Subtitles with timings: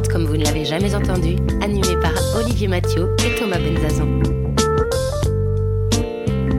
[0.00, 4.08] Next 40 comme vous ne l'avez jamais entendu, animé par Olivier Mathieu et Thomas Benzazan.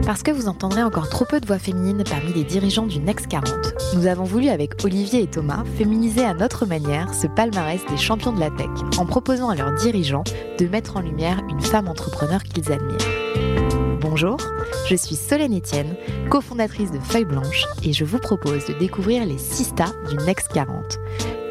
[0.05, 3.27] Parce que vous entendrez encore trop peu de voix féminines parmi les dirigeants du Next
[3.27, 3.49] 40,
[3.95, 8.33] nous avons voulu avec Olivier et Thomas féminiser à notre manière ce palmarès des champions
[8.33, 10.23] de la tech en proposant à leurs dirigeants
[10.59, 13.10] de mettre en lumière une femme entrepreneur qu'ils admirent.
[14.11, 14.35] Bonjour,
[14.89, 15.95] je suis Solène Etienne,
[16.29, 20.49] cofondatrice de Feuille Blanche et je vous propose de découvrir les 6 stars du Next
[20.49, 20.99] 40.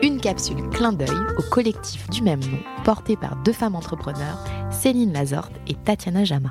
[0.03, 5.15] Une capsule clin d'œil au collectif du même nom porté par deux femmes entrepreneurs, Céline
[5.15, 6.51] Lazorte et Tatiana Jama.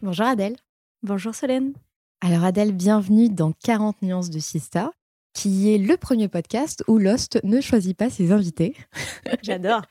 [0.00, 0.56] Bonjour Adèle.
[1.02, 1.74] Bonjour Solène.
[2.22, 4.92] Alors Adèle, bienvenue dans 40 nuances de Sista,
[5.34, 8.74] qui est le premier podcast où Lost ne choisit pas ses invités.
[9.42, 9.82] J'adore.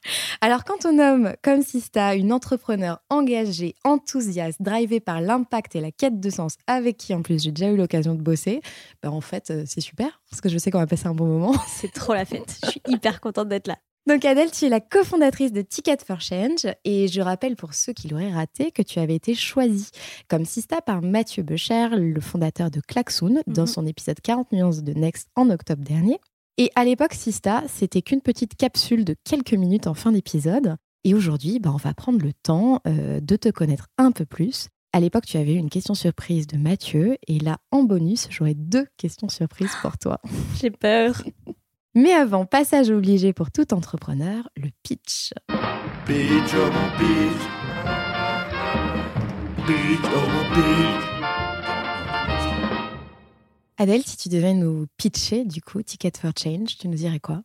[0.42, 5.92] Alors quand on nomme comme Sista une entrepreneur engagée, enthousiaste, drivée par l'impact et la
[5.92, 8.62] quête de sens, avec qui en plus j'ai déjà eu l'occasion de bosser,
[9.04, 11.28] ben en fait euh, c'est super, parce que je sais qu'on va passer un bon
[11.28, 11.54] moment.
[11.68, 12.58] C'est trop la fête.
[12.64, 13.78] Je suis hyper contente d'être là.
[14.06, 17.94] Donc Adèle, tu es la cofondatrice de Ticket for Change et je rappelle pour ceux
[17.94, 19.90] qui l'auraient raté que tu avais été choisie
[20.28, 23.68] comme sista par Mathieu Becher, le fondateur de Klaxoon, dans Mhm.
[23.68, 26.20] son épisode 40 nuances de Next en octobre dernier.
[26.58, 30.76] Et à l'époque, Sista, c'était qu'une petite capsule de quelques minutes en fin d'épisode.
[31.06, 34.68] Et aujourd'hui, bah, on va prendre le temps euh, de te connaître un peu plus.
[34.92, 38.54] À l'époque, tu avais eu une question surprise de Mathieu et là, en bonus, j'aurai
[38.54, 40.20] deux questions surprises pour toi.
[40.62, 41.24] J'ai peur.
[41.96, 45.32] Mais avant, passage obligé pour tout entrepreneur, le pitch.
[46.08, 47.44] Pitch, oh mon pitch.
[49.68, 51.04] Pitch, oh mon pitch.
[53.78, 57.44] Adèle, si tu devais nous pitcher, du coup, Ticket for Change, tu nous dirais quoi?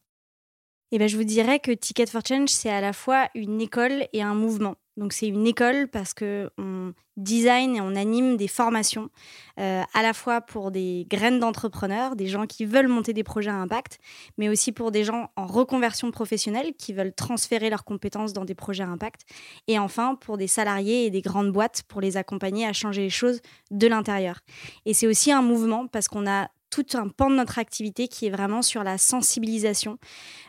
[0.92, 4.08] Eh ben, je vous dirais que Ticket for Change, c'est à la fois une école
[4.14, 4.76] et un mouvement.
[4.98, 9.10] Donc, c'est une école parce que on design et on anime des formations,
[9.58, 13.50] euh, à la fois pour des graines d'entrepreneurs, des gens qui veulent monter des projets
[13.50, 13.98] à impact,
[14.38, 18.54] mais aussi pour des gens en reconversion professionnelle qui veulent transférer leurs compétences dans des
[18.54, 19.22] projets à impact.
[19.66, 23.10] Et enfin, pour des salariés et des grandes boîtes pour les accompagner à changer les
[23.10, 24.40] choses de l'intérieur.
[24.86, 28.26] Et c'est aussi un mouvement parce qu'on a tout un pan de notre activité qui
[28.26, 29.98] est vraiment sur la sensibilisation,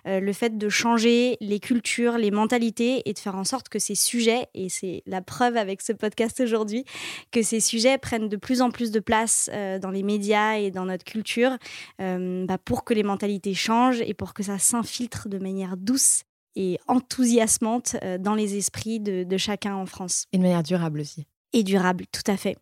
[0.07, 3.79] euh, le fait de changer les cultures, les mentalités et de faire en sorte que
[3.79, 6.85] ces sujets, et c'est la preuve avec ce podcast aujourd'hui,
[7.31, 10.71] que ces sujets prennent de plus en plus de place euh, dans les médias et
[10.71, 11.57] dans notre culture
[12.01, 16.23] euh, bah, pour que les mentalités changent et pour que ça s'infiltre de manière douce
[16.55, 20.25] et enthousiasmante dans les esprits de, de chacun en France.
[20.33, 21.25] Et de manière durable aussi.
[21.53, 22.57] Et durable, tout à fait.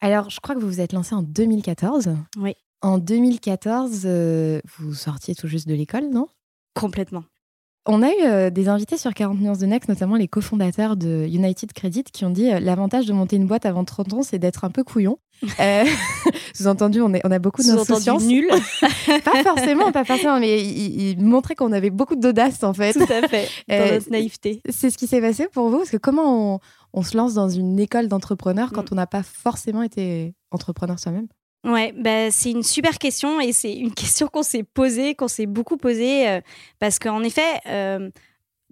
[0.00, 2.16] Alors, je crois que vous vous êtes lancé en 2014.
[2.38, 2.54] Oui.
[2.82, 6.28] En 2014, euh, vous sortiez tout juste de l'école, non?
[6.74, 7.24] Complètement.
[7.88, 11.24] On a eu euh, des invités sur 40 nuances de Next, notamment les cofondateurs de
[11.28, 14.40] United Credit, qui ont dit euh, l'avantage de monter une boîte avant 30 ans, c'est
[14.40, 15.18] d'être un peu couillon.
[15.60, 15.84] Euh,
[16.54, 18.24] Sous-entendu, on, a beaucoup d'insouciance.
[18.24, 18.48] Nul.
[19.24, 22.94] Pas forcément, pas forcément, mais ils il montraient qu'on avait beaucoup d'audace, en fait.
[22.94, 23.46] Tout à fait.
[23.68, 24.62] Dans notre naïveté.
[24.70, 25.76] C'est ce qui s'est passé pour vous?
[25.78, 26.60] Parce que comment on,
[26.94, 28.92] on se lance dans une école d'entrepreneur quand Mm.
[28.92, 31.28] on n'a pas forcément été entrepreneur soi-même?
[31.64, 35.46] Ouais, bah, c'est une super question et c'est une question qu'on s'est posée, qu'on s'est
[35.46, 36.40] beaucoup posée, euh,
[36.78, 38.08] parce qu'en effet, euh,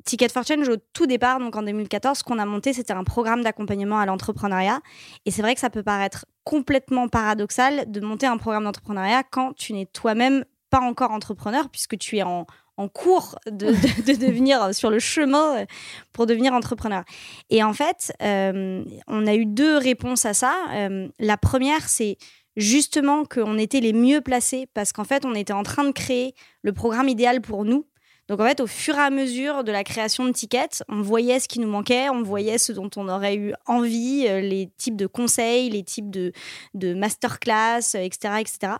[0.04, 3.04] Ticket for Change, au tout départ, donc en 2014, ce qu'on a monté, c'était un
[3.04, 4.80] programme d'accompagnement à l'entrepreneuriat.
[5.24, 9.54] Et c'est vrai que ça peut paraître complètement paradoxal de monter un programme d'entrepreneuriat quand
[9.54, 12.46] tu n'es toi-même pas encore entrepreneur, puisque tu es en,
[12.76, 15.66] en cours de, de- de devenir sur le chemin euh,
[16.12, 17.04] pour devenir entrepreneur.
[17.50, 20.54] Et en fait, euh, on a eu deux réponses à ça.
[20.74, 22.18] Euh, la première, c'est
[22.56, 26.34] justement qu'on était les mieux placés parce qu'en fait, on était en train de créer
[26.62, 27.86] le programme idéal pour nous.
[28.28, 31.40] Donc en fait, au fur et à mesure de la création de tickets, on voyait
[31.40, 34.96] ce qui nous manquait, on voyait ce dont on aurait eu envie, euh, les types
[34.96, 36.32] de conseils, les types de,
[36.72, 38.34] de masterclass, euh, etc.
[38.40, 38.72] etc.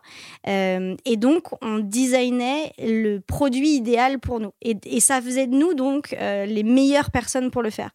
[0.48, 4.52] Euh, et donc, on designait le produit idéal pour nous.
[4.62, 7.90] Et, ça faisait de nous donc les meilleures personnes pour le faire.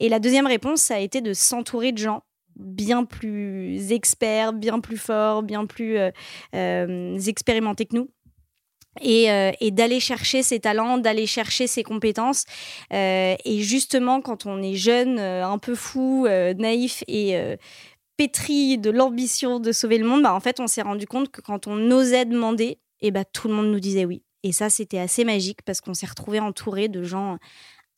[0.00, 2.22] Et la deuxième réponse, ça a été de s'entourer de gens
[2.58, 6.10] bien plus experts, bien plus forts, bien plus euh,
[6.54, 8.10] euh, expérimentés que nous.
[9.00, 12.44] Et, euh, d'aller chercher ses talents, d'aller chercher ses compétences.
[12.90, 17.38] Et justement, quand on est jeune, un peu fou, naïf et
[18.16, 21.40] pétri de l'ambition de sauver le monde, bah, en fait, on s'est rendu compte que
[21.40, 24.24] quand on osait demander, et bah, tout le monde nous disait oui.
[24.42, 27.38] Et ça, c'était assez magique parce qu'on s'est retrouvé entouré de gens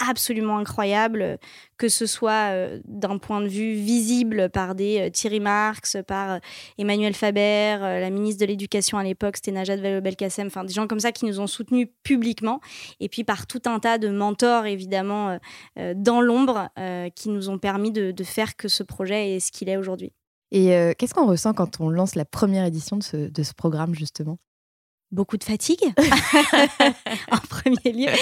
[0.08, 1.38] absolument incroyables,
[1.76, 6.32] que ce soit euh, d'un point de vue visible par des euh, Thierry Marx, par
[6.32, 6.38] euh,
[6.78, 11.00] Emmanuel Faber, la ministre de l'Éducation à l'époque, c'était Najat Vallaud-Belkacem, enfin des gens comme
[11.00, 12.60] ça qui nous ont soutenus publiquement,
[13.00, 15.38] et puis par tout un tas de mentors évidemment
[15.94, 16.68] dans l'ombre
[17.14, 20.12] qui nous ont permis de, de, faire que ce projet est ce qu'il est aujourd'hui.
[20.50, 20.68] Et
[20.98, 24.38] qu'est-ce qu'on ressent quand on lance la première édition de ce, de ce programme justement?
[25.10, 25.82] Beaucoup de fatigue
[27.32, 28.12] en premier lieu.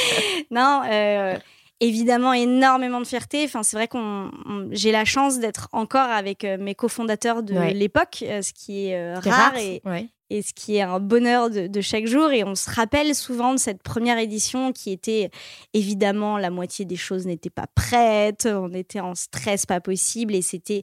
[0.50, 1.36] Non, euh,
[1.80, 3.44] évidemment énormément de fierté.
[3.44, 4.30] Enfin, c'est vrai qu'on
[4.70, 9.14] j'ai la chance d'être encore avec euh, mes cofondateurs de l'époque, euh, ce qui est
[9.14, 9.82] rare, et,
[10.30, 12.30] et, ce qui est un bonheur de, de, chaque jour.
[12.32, 15.30] Et on se rappelle souvent de cette première édition qui était
[15.72, 20.42] évidemment la moitié des choses n'étaient pas prêtes, on était en stress pas possible et
[20.42, 20.82] c'était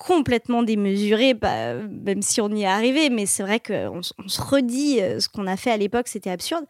[0.00, 4.40] complètement démesuré, bah, même si on y est arrivé, mais c'est vrai qu'on on se
[4.40, 6.64] redit euh, ce qu'on a fait à l'époque, c'était absurde.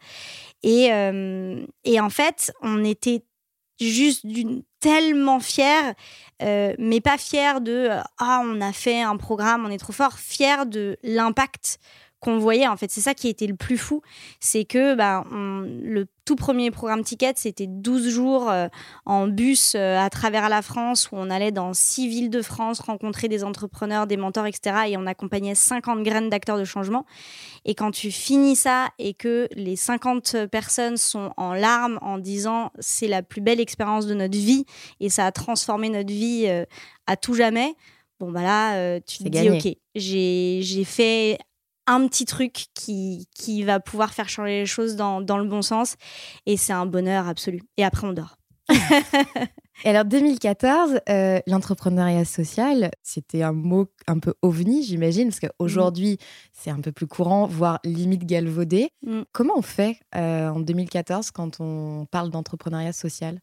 [0.63, 3.23] Et, euh, et en fait, on était
[3.89, 5.93] juste d'une tellement fiers,
[6.41, 10.17] euh, mais pas fiers de ah on a fait un programme, on est trop fort,
[10.17, 11.79] fiers de l'impact
[12.21, 12.67] qu'on voyait.
[12.67, 14.01] En fait, c'est ça qui était le plus fou.
[14.39, 18.67] C'est que bah, le tout premier programme Ticket, c'était 12 jours euh,
[19.05, 22.79] en bus euh, à travers la France où on allait dans six villes de France
[22.79, 24.83] rencontrer des entrepreneurs, des mentors, etc.
[24.89, 27.05] Et on accompagnait 50 graines d'acteurs de changement.
[27.65, 32.71] Et quand tu finis ça et que les 50 personnes sont en larmes en disant
[32.79, 34.65] c'est la plus belle expérience de notre vie
[34.99, 36.65] et ça a transformé notre vie euh,
[37.07, 37.73] à tout jamais.
[38.19, 41.39] Bon, bah là, tu te dis, OK, j'ai fait
[41.91, 45.61] un petit truc qui, qui va pouvoir faire changer les choses dans, dans le bon
[45.61, 45.95] sens.
[46.45, 47.61] Et c'est un bonheur absolu.
[47.77, 48.37] Et après, on dort.
[49.83, 56.19] Et alors 2014, euh, l'entrepreneuriat social, c'était un mot un peu ovni, j'imagine, parce qu'aujourd'hui,
[56.53, 58.89] c'est un peu plus courant, voire limite galvaudé.
[59.03, 59.21] Mm.
[59.31, 63.39] Comment on fait euh, en 2014 quand on parle d'entrepreneuriat social?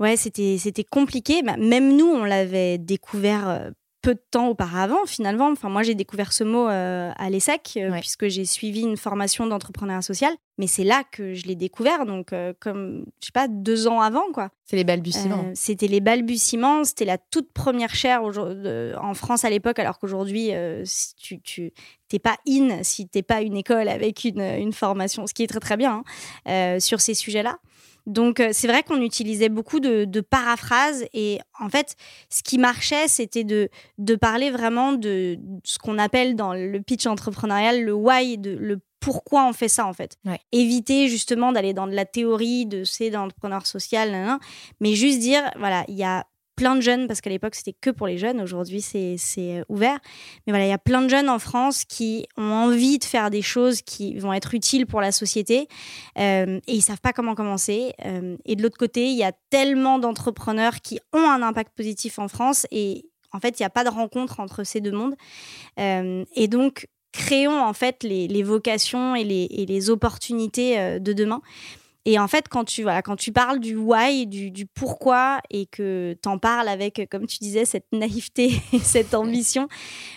[0.00, 1.42] Ouais, c'était compliqué.
[1.42, 3.70] Bah, même nous, on l'avait découvert euh,
[4.00, 5.50] peu de temps auparavant, finalement.
[5.50, 9.46] Enfin, moi, j'ai découvert ce mot euh, à l'ESSEC, euh, puisque j'ai suivi une formation
[9.46, 10.32] d'entrepreneuriat social.
[10.56, 14.00] Mais c'est là que je l'ai découvert, donc euh, comme, je sais pas, deux ans
[14.00, 14.50] avant, quoi.
[14.64, 15.50] C'est les balbutiements.
[15.54, 20.50] c'était les balbutiements, c'était la toute première chaire en France à l'époque, alors qu'aujourd'hui,
[20.84, 21.72] si tu, tu
[22.08, 25.46] t'es pas in si t'es pas une école avec une, une, formation, ce qui est
[25.46, 26.02] très très bien,
[26.44, 27.58] hein, sur ces sujets-là.
[28.08, 31.04] Donc, euh, c'est vrai qu'on utilisait beaucoup de, paraphrases.
[31.12, 31.94] Et en fait,
[32.30, 33.68] ce qui marchait, c'était de,
[33.98, 38.80] de parler vraiment de, ce qu'on appelle dans le pitch entrepreneurial le why, de, le
[38.98, 40.16] pourquoi on fait ça, en fait.
[40.50, 44.38] Éviter justement d'aller dans de la théorie de c'est d'entrepreneur social,
[44.80, 46.26] mais juste dire voilà, il y a
[46.58, 49.96] plein de jeunes, parce qu'à l'époque c'était que pour les jeunes, aujourd'hui c'est euh, ouvert.
[50.44, 53.30] Mais voilà, il y a plein de jeunes en France qui ont envie de faire
[53.30, 55.68] des choses qui vont être utiles pour la société
[56.18, 57.94] euh, et ils savent pas comment commencer.
[58.04, 62.18] Euh, et de l'autre côté, il y a tellement d'entrepreneurs qui ont un impact positif
[62.18, 65.14] en France et en fait, il n'y a pas de rencontre entre ces deux mondes.
[65.76, 71.40] et donc, créons en fait les, vocations et les opportunités de demain.
[72.10, 75.66] Et en fait, quand tu, voilà, quand tu parles du why, du, du pourquoi, et
[75.66, 79.68] que tu en parles avec, comme tu disais, cette naïveté et cette ambition,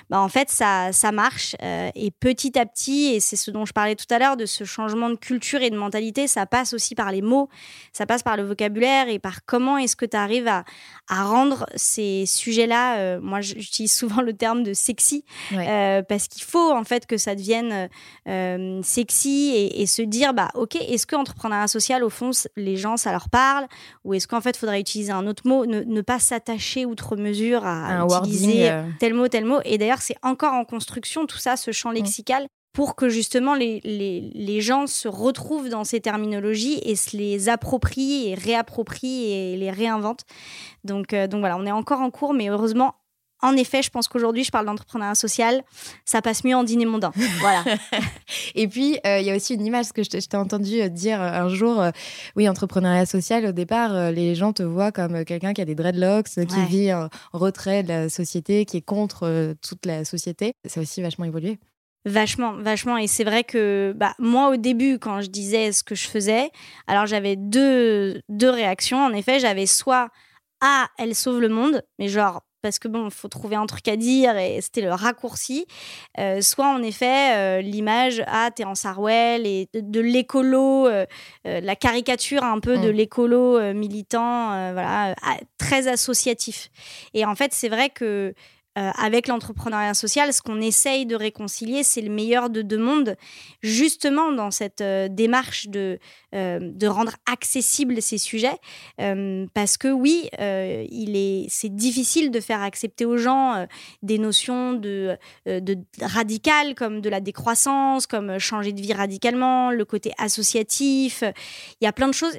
[0.09, 1.53] bah en fait, ça, ça marche.
[1.61, 4.45] Euh, et petit à petit, et c'est ce dont je parlais tout à l'heure, de
[4.45, 7.49] ce changement de culture et de mentalité, ça passe aussi par les mots,
[7.91, 10.63] ça passe par le vocabulaire et par comment est-ce que tu arrives à,
[11.11, 16.41] à rendre ces sujets-là, euh, moi j'utilise souvent le terme de sexy, euh, parce qu'il
[16.41, 17.89] faut en fait que ça devienne
[18.81, 22.95] sexy et, et, se dire, bah ok, est-ce que entrepreneuriat social, au fond, les gens,
[22.95, 23.67] ça leur parle?
[24.05, 27.65] Ou est-ce qu'en fait, il faudrait utiliser un autre mot, ne, pas s'attacher outre mesure
[27.65, 28.83] à, utiliser euh.
[28.99, 29.59] tel mot, tel mot?
[29.65, 31.95] Et d'ailleurs, c'est encore en construction, tout ça, ce champ mm.
[31.95, 32.47] lexical.
[32.73, 38.29] Pour que justement les, les, gens se retrouvent dans ces terminologies et se les approprient
[38.29, 40.25] et réapproprient et les réinventent.
[40.83, 42.95] Donc, euh, donc voilà, on est encore en cours, mais heureusement,
[43.43, 45.63] en effet, je pense qu'aujourd'hui, je parle d'entrepreneuriat social,
[46.05, 47.11] ça passe mieux en dîner mondain.
[47.39, 47.63] Voilà.
[48.55, 51.19] et puis, euh, il y a aussi une image que je t'ai entendu euh, dire
[51.19, 51.83] un jour.
[52.35, 56.29] oui, entrepreneuriat social, au départ, les gens te voient comme quelqu'un qui a des dreadlocks,
[56.29, 60.53] qui vit en retrait de la société, qui est contre toute la société.
[60.67, 61.57] Ça a aussi vachement évolué.
[62.05, 62.97] Vachement, vachement.
[62.97, 66.49] Et c'est vrai que bah, moi, au début, quand je disais ce que je faisais,
[66.87, 69.03] alors j'avais deux, deux réactions.
[69.03, 70.09] En effet, j'avais soit
[70.61, 73.87] Ah, elle sauve le monde, mais genre parce que bon, il faut trouver un truc
[73.87, 75.65] à dire et c'était le raccourci.
[76.19, 81.05] Euh, soit en effet, euh, l'image, ah, t'es en Sarwell et de, l'écolo, euh,
[81.43, 82.95] la caricature un peu de mm.
[82.95, 85.15] l'écolo militant, voilà,
[85.57, 86.69] très associatif.
[87.13, 88.33] Et en fait, c'est vrai que
[88.77, 93.17] euh, avec l'entrepreneuriat social, ce qu'on essaye de réconcilier, c'est le meilleur de deux mondes,
[93.61, 95.99] justement dans cette euh, démarche de,
[96.33, 98.57] euh, de rendre accessibles ces sujets.
[99.53, 103.65] parce que oui, il est, c'est difficile de faire accepter aux gens
[104.03, 109.83] des notions de, de radicales comme de la décroissance, comme changer de vie radicalement, le
[109.83, 111.23] côté associatif.
[111.81, 112.37] Il y a plein de choses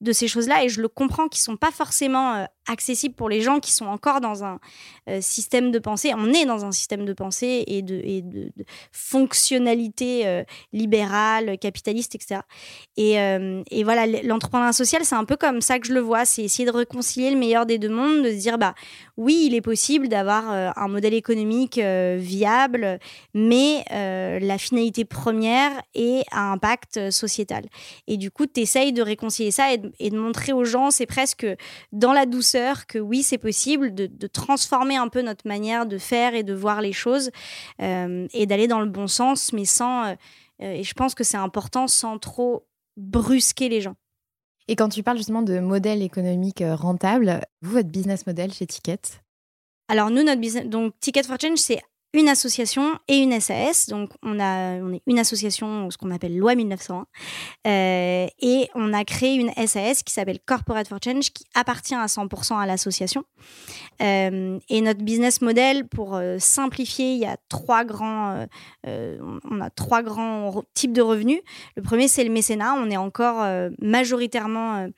[0.00, 3.40] de ces choses-là et je le comprends qui sont pas forcément euh, accessibles pour les
[3.40, 4.58] gens qui sont encore dans un
[5.08, 6.12] euh, système de pensée.
[6.16, 8.50] On est dans un système de pensée et de,
[8.92, 12.40] fonctionnalité euh, libérale, capitaliste, etc.
[12.96, 13.14] Et,
[13.70, 16.24] et voilà, l'entrepreneuriat social, c'est un peu comme ça que je le vois.
[16.24, 18.74] C'est essayer de réconcilier le meilleur des deux mondes, de se dire, bah
[19.16, 22.98] oui, il est possible d'avoir un modèle économique viable,
[23.34, 27.64] mais la finalité première est un impact sociétal.
[28.06, 31.46] Et du coup, tu essayes de réconcilier ça et de montrer aux gens, c'est presque
[31.92, 36.34] dans la douceur que oui, c'est possible de, transformer un peu notre manière de faire
[36.34, 37.30] et de voir les choses
[37.80, 40.14] euh, et d'aller dans le bon sens, mais sans, euh,
[40.62, 43.94] euh, et je pense que c'est important, sans trop brusquer les gens.
[44.68, 49.00] Et quand tu parles justement de modèle économique rentable, vous, votre business model chez Ticket?
[49.88, 51.80] Alors nous, notre business, donc Ticket for Change, c'est
[52.14, 53.88] une association et une SAS.
[53.88, 57.06] Donc, on, a, on est une association, ce qu'on appelle Loi 1901.
[57.66, 62.06] Euh, et on a créé une SAS qui s'appelle Corporate for Change, qui appartient à
[62.06, 63.24] 100% à l'association.
[64.00, 68.46] Euh, et notre business model, pour euh, simplifier, il y a trois grands,
[68.84, 71.40] on a trois grands types de revenus.
[71.76, 72.74] Le premier, c'est le mécénat.
[72.74, 73.46] On est encore
[73.80, 74.88] majoritairement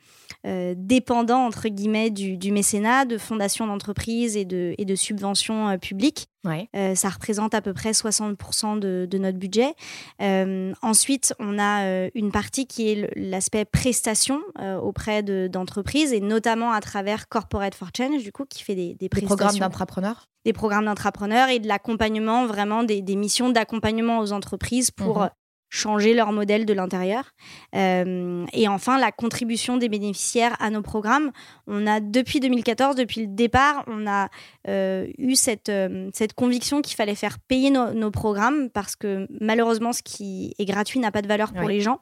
[0.45, 6.31] dépendant, entre guillemets, du, du mécénat, de fondations d'entreprises et de, et de subventions publiques.
[6.75, 9.75] Euh, ça représente à peu près 60% de, notre budget.
[10.23, 14.41] Euh, ensuite, on a euh, une partie qui est l'aspect prestation
[14.83, 19.09] auprès d'entreprises et notamment à travers Corporate for Change, du coup, qui fait des, des
[19.09, 19.37] prestations.
[19.37, 20.27] Des programmes d'entrepreneurs?
[20.45, 25.31] Des programmes d'entrepreneurs et de l'accompagnement, vraiment des, missions d'accompagnement aux entreprises pour mhm
[25.71, 27.33] changer leur modèle de l'intérieur.
[27.75, 31.31] Euh, et enfin, la contribution des bénéficiaires à nos programmes.
[31.69, 34.29] On a, depuis 2014, depuis le départ, on a
[34.69, 39.93] euh, eu cette, euh, cette conviction qu'il fallait faire payer nos programmes parce que malheureusement,
[39.93, 42.01] ce qui est gratuit n'a pas de valeur pour les gens.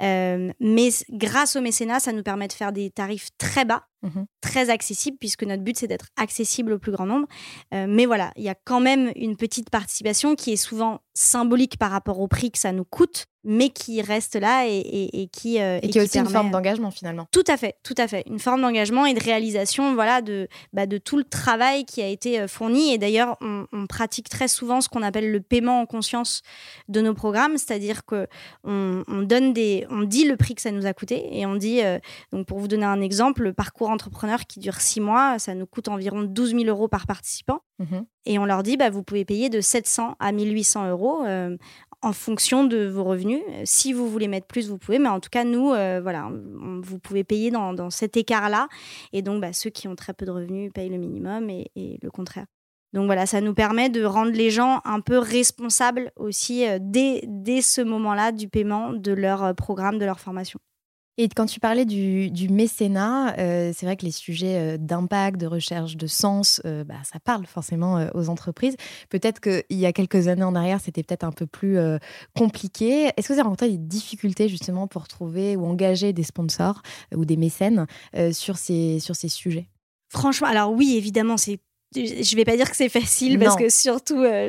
[0.00, 4.26] mais grâce au mécénat, ça nous permet de faire des tarifs très bas Mhm.
[4.40, 7.26] très accessible, puisque notre but, c'est d'être accessible au plus grand nombre.
[7.74, 11.78] Euh, mais voilà, il y a quand même une petite participation qui est souvent symbolique
[11.78, 15.78] par rapport au prix que ça nous coûte, mais qui reste là et, qui euh,
[15.80, 17.26] et, qui est aussi une forme d'engagement finalement.
[17.30, 20.86] Tout à fait, tout à fait, une forme d'engagement et de réalisation, voilà, de bah,
[20.86, 22.92] de tout le travail qui a été euh, fourni.
[22.92, 26.42] Et d'ailleurs, on, pratique très souvent ce qu'on appelle le paiement en conscience
[26.88, 28.26] de nos programmes, c'est-à-dire que
[28.64, 31.82] on, donne des, on dit le prix que ça nous a coûté et on dit
[31.82, 31.98] euh,
[32.32, 35.66] donc pour vous donner un exemple, le parcours entrepreneur qui dure six mois, ça nous
[35.66, 37.60] coûte environ 12 000 euros par participant.
[37.78, 38.06] Mhm.
[38.24, 41.24] Et on leur dit, bah, vous pouvez payer de 700 à 1800 euros
[42.02, 43.42] en fonction de vos revenus.
[43.64, 46.30] Si vous voulez mettre plus, vous pouvez, mais en tout cas, nous, euh, voilà,
[46.82, 48.68] vous pouvez payer dans, cet écart-là.
[49.12, 52.10] Et donc, bah, ceux qui ont très peu de revenus payent le minimum et, le
[52.10, 52.46] contraire.
[52.92, 57.22] Donc voilà, ça nous permet de rendre les gens un peu responsables aussi euh, dès,
[57.26, 60.60] dès ce moment-là du paiement de leur euh, programme, de leur formation.
[61.18, 65.46] Et quand tu parlais du, mécénat, euh, c'est vrai que les sujets euh, d'impact, de
[65.46, 68.76] recherche de sens, euh, bah, ça parle forcément aux entreprises.
[69.08, 71.78] Peut-être qu'il y a quelques années en arrière, c'était peut-être un peu plus
[72.34, 73.10] compliqué.
[73.16, 76.82] Est-ce que vous avez rencontré des difficultés justement pour trouver ou engager des sponsors
[77.14, 77.86] ou des mécènes
[78.32, 79.68] sur, ces, sur ces sujets?
[80.08, 81.58] Franchement, alors oui, évidemment, c'est
[81.94, 84.48] je vais pas dire que c'est facile parce que surtout euh,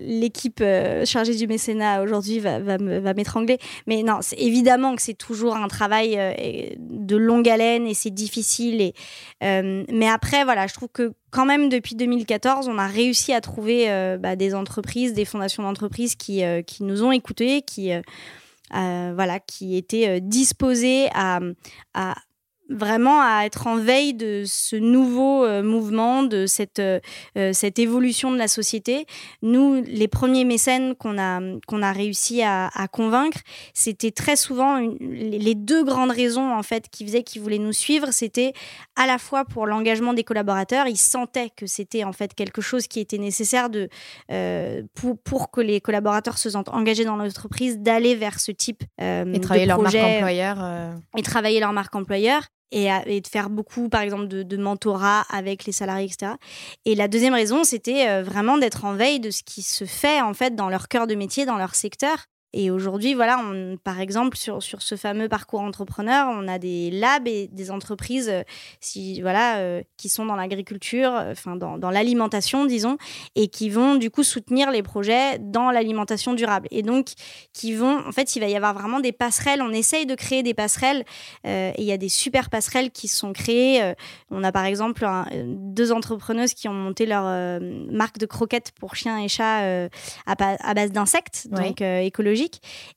[0.00, 3.58] l'équipe euh, chargée du mécénat aujourd'hui va, va m'étrangler.
[3.86, 8.12] Mais non, c'est évidemment que c'est toujours un travail euh, de longue haleine et c'est
[8.12, 8.80] difficile.
[8.80, 8.94] Et,
[9.40, 13.86] mais après, voilà, je trouve que quand même depuis 2014, on a réussi à trouver
[14.20, 17.90] bah, des entreprises, des fondations d'entreprises qui, qui nous ont écoutés, qui
[18.70, 21.40] voilà, qui étaient disposées à,
[21.94, 22.14] à
[22.70, 26.98] vraiment à être en veille de ce nouveau euh, mouvement, de cette, euh,
[27.36, 29.06] euh, cette évolution de la société.
[29.42, 33.38] Nous, les premiers mécènes qu'on a, qu'on a réussi à, convaincre,
[33.72, 38.08] c'était très souvent les deux grandes raisons en fait qui faisaient qu'ils voulaient nous suivre.
[38.12, 38.52] C'était
[38.96, 42.86] à la fois pour l'engagement des collaborateurs, ils sentaient que c'était en fait quelque chose
[42.86, 43.88] qui était nécessaire de,
[44.94, 49.40] pour, pour que les collaborateurs se sentent engagés dans l'entreprise, d'aller vers ce type et
[49.40, 50.58] travailler leur marque employeur
[51.16, 52.42] et travailler leur marque employeur
[52.74, 56.32] et, de faire beaucoup, par exemple, de, mentorat avec les salariés, etc.
[56.84, 60.20] Et la deuxième raison, c'était euh, vraiment d'être en veille de ce qui se fait,
[60.20, 62.26] en fait, dans leur cœur de métier, dans leur secteur.
[62.56, 66.92] Et aujourd'hui, voilà, on, par exemple, sur, sur ce fameux parcours entrepreneur, on a des
[66.92, 68.42] labs et des entreprises euh,
[68.80, 72.96] si, voilà, euh, qui sont dans l'agriculture, enfin dans, dans l'alimentation, disons,
[73.34, 76.68] et qui vont du coup soutenir les projets dans l'alimentation durable.
[76.70, 77.14] Et donc,
[77.52, 79.60] qui vont, en fait, il va y avoir vraiment des passerelles.
[79.60, 81.04] On essaye de créer des passerelles
[81.44, 83.94] et il y a des super passerelles qui sont créées.
[84.30, 87.24] on a par exemple deux entrepreneuses qui ont monté leur
[87.90, 89.88] marque de croquettes pour chiens et chats
[90.26, 91.80] à, base d'insectes, donc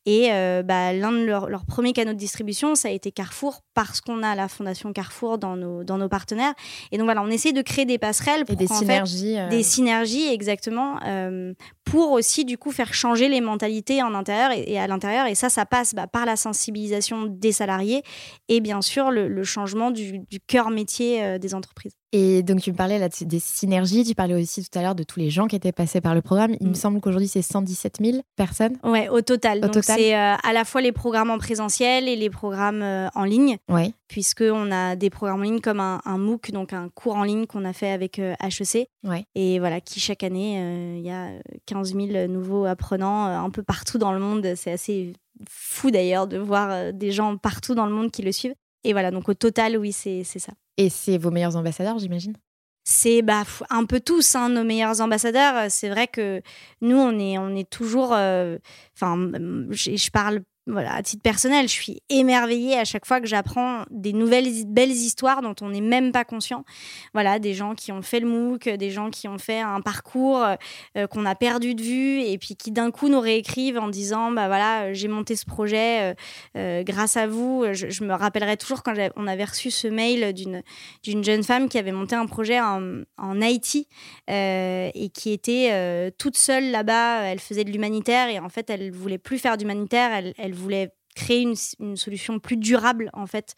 [0.06, 4.01] et euh, bah, l'un de leurs premiers canaux de distribution, ça a été Carrefour, parce
[4.01, 6.54] qu'on a la Fondation Carrefour dans nos, dans nos partenaires.
[6.92, 8.46] Et donc voilà, on essaie de créer des passerelles.
[8.46, 9.38] Pour et des synergies.
[9.38, 9.50] Euh.
[9.50, 14.80] Des synergies, exactement, euh, pour aussi du coup faire changer les mentalités en intérieur et,
[14.80, 15.27] à l'intérieur.
[15.27, 18.04] Et ça, ça passe bah, par la sensibilisation des salariés
[18.50, 21.94] et bien sûr le, changement du, du cœur métier des entreprises.
[22.19, 25.03] Et donc, tu me parlais là des synergies, tu parlais aussi tout à l'heure de
[25.03, 26.55] tous les gens qui étaient passés par le programme.
[26.59, 26.75] Il me mm.
[26.75, 28.75] semble qu'aujourd'hui, c'est 117 000 personnes.
[28.83, 29.62] Ouais, au total.
[29.62, 33.24] donc, c'est euh, à la fois les programmes en présentiel et les programmes euh, en
[33.24, 33.57] ligne.
[33.69, 33.93] Ouais.
[34.07, 37.65] Puisqu'on a des programmes en ligne comme un, MOOC, donc un cours en ligne qu'on
[37.65, 38.89] a fait avec HEC.
[39.05, 39.25] Euh, ouais.
[39.36, 41.29] Et voilà, qui chaque année, il y a
[41.67, 44.53] 15 000 nouveaux apprenants un peu partout dans le monde.
[44.55, 45.13] C'est assez
[45.47, 48.55] fou d'ailleurs de voir des gens partout dans le monde qui le suivent.
[48.83, 50.53] Et voilà, donc au total, oui, c'est ça.
[50.77, 52.34] Et c'est vos meilleurs ambassadeurs, j'imagine?
[52.84, 55.69] C'est bah, un peu tous hein, nos meilleurs ambassadeurs.
[55.69, 56.41] C'est vrai que
[56.81, 58.13] nous, on est, on est toujours.
[58.13, 58.57] Euh,
[58.96, 59.17] enfin,
[59.72, 64.12] je parle voilà, à titre personnel, je suis émerveillée à chaque fois que j'apprends des
[64.12, 66.65] nouvelles belles histoires dont on n'est même pas conscient.
[67.13, 70.45] Voilà, des gens qui ont fait le MOOC, des gens qui ont fait un parcours
[70.97, 74.31] euh, qu'on a perdu de vue et puis qui d'un coup nous réécrivent en disant
[74.31, 76.13] bah voilà, j'ai monté ce projet euh,
[76.57, 77.65] euh, grâce à vous.
[77.71, 81.91] Je, me rappellerai toujours quand on avait reçu ce mail d'une jeune femme qui avait
[81.91, 83.88] monté un projet en, en Haïti
[84.27, 87.24] et qui était toute seule là-bas.
[87.24, 90.12] Elle faisait de l'humanitaire et en fait elle voulait plus faire d'humanitaire.
[90.57, 93.55] Voulait créer une, solution plus durable en fait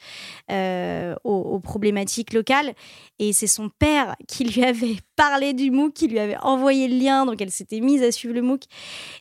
[0.49, 2.73] euh, aux, problématiques locales.
[3.19, 6.97] Et c'est son père qui lui avait parlé du MOOC qui lui avait envoyé le
[6.97, 7.25] lien.
[7.25, 8.63] Donc elle s'était mise à suivre le MOOC.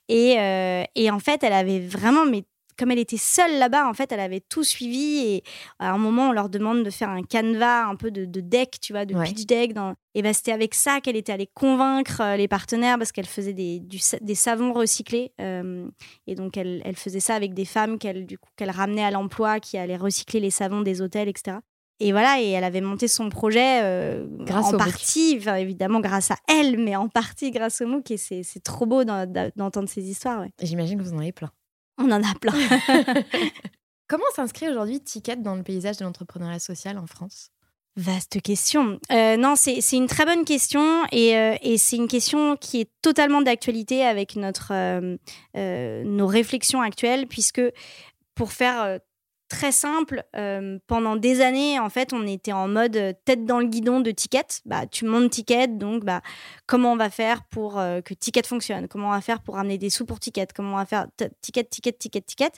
[0.08, 2.44] Et, euh, et en fait elle avait vraiment mais
[2.78, 5.18] comme elle était seule là-bas, en fait, elle avait tout suivi.
[5.18, 5.42] Et
[5.78, 8.92] à un moment, on leur demande de faire un canevas, un peu de, deck, tu
[8.92, 9.74] vois, de pitch deck.
[9.74, 9.94] Dans...
[10.14, 13.52] Et bah, c'était avec ça qu'elle était allée convaincre euh, les partenaires parce qu'elle faisait
[13.52, 13.82] des,
[14.20, 15.32] des savons recyclés.
[15.40, 15.88] Euh,
[16.26, 19.76] et donc, elle, elle, faisait ça avec des femmes qu'elle qu'elle ramenait à l'emploi, qui
[19.76, 21.58] allaient recycler les savons des hôtels, etc.
[22.00, 26.30] Et voilà, et elle avait monté son projet euh, grâce en partie, enfin, évidemment grâce
[26.30, 28.12] à elle, mais en partie grâce au MOOC.
[28.12, 30.44] Et c'est trop beau d'entendre ces histoires.
[30.62, 31.50] J'imagine que vous en avez plein.
[31.98, 32.54] On en a plein.
[34.08, 37.50] Comment s'inscrit aujourd'hui Ticket dans le paysage de l'entrepreneuriat social en France?
[37.96, 39.00] Vaste question.
[39.10, 42.90] Euh, non, c'est une très bonne question et, euh, et c'est une question qui est
[43.02, 47.60] totalement d'actualité avec notre, euh, nos réflexions actuelles puisque
[48.36, 49.00] pour faire
[49.48, 50.24] très simple.
[50.36, 54.00] Euh, pendant des années, en fait, on était en mode euh, tête dans le guidon
[54.00, 54.46] de Ticket.
[54.64, 56.20] Bah, tu montes Ticket, donc bah,
[56.66, 58.88] comment on va faire pour euh, que Ticket fonctionne?
[58.88, 60.48] Comment on va faire pour ramener des sous pour Ticket?
[60.54, 61.06] Comment on va faire
[61.40, 62.52] Ticket, Ticket, Ticket, Ticket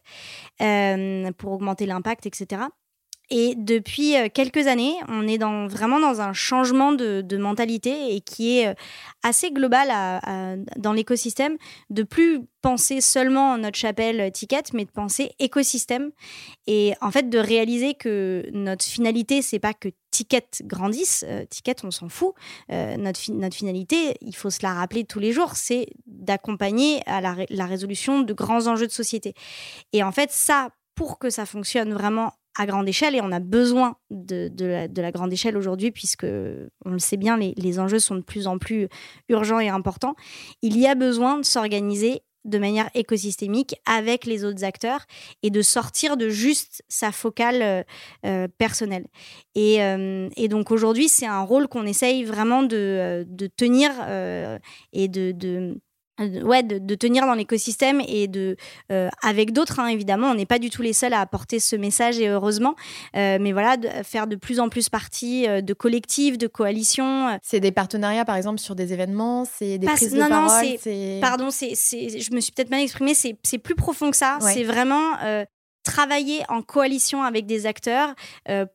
[1.38, 2.62] pour augmenter l'impact, etc.
[3.30, 8.58] Et depuis euh, quelques années, on est vraiment dans un changement de, mentalité et qui
[8.58, 8.74] est euh,
[9.22, 9.88] assez global
[10.76, 11.56] dans l'écosystème,
[11.90, 16.10] de plus penser seulement notre chapelle euh, ticket, mais de penser écosystème
[16.66, 21.92] et en fait de réaliser que notre finalité, c'est pas que Ticket grandisse, Ticket, on
[21.92, 22.34] s'en fout.
[22.68, 23.20] notre,
[23.54, 28.32] finalité, il faut se la rappeler tous les jours, c'est d'accompagner à la résolution de
[28.32, 29.34] grands enjeux de société.
[29.92, 33.40] Et en fait, ça, pour que ça fonctionne vraiment à grande échelle et on a
[33.40, 36.26] besoin de, la, grande échelle aujourd'hui puisque
[36.84, 38.86] on le sait bien, les, enjeux sont de plus en plus
[39.30, 40.14] urgents et importants.
[40.60, 45.06] Il y a besoin de s'organiser de manière écosystémique avec les autres acteurs
[45.42, 47.82] et de sortir de juste sa focale euh,
[48.26, 49.06] euh, personnelle.
[49.56, 53.90] Euh, et, donc aujourd'hui, c'est un rôle qu'on essaye vraiment de, tenir
[54.92, 55.80] et de
[56.20, 58.56] ouais, de, tenir dans l'écosystème et de,
[58.92, 61.76] euh, avec d'autres, hein, évidemment, on n'est pas du tout les seuls à apporter ce
[61.76, 62.74] message et heureusement,
[63.16, 67.38] euh, mais voilà, de faire de plus en plus partie euh, de collectifs, de coalitions.
[67.42, 70.66] C'est des partenariats, par exemple, sur des événements, c'est des prises de non, parole.
[70.86, 74.38] Non, pardon, c'est, je me suis peut-être mal exprimée, c'est, plus profond que ça.
[74.40, 75.16] C'est vraiment
[75.82, 78.14] travailler en coalition avec des acteurs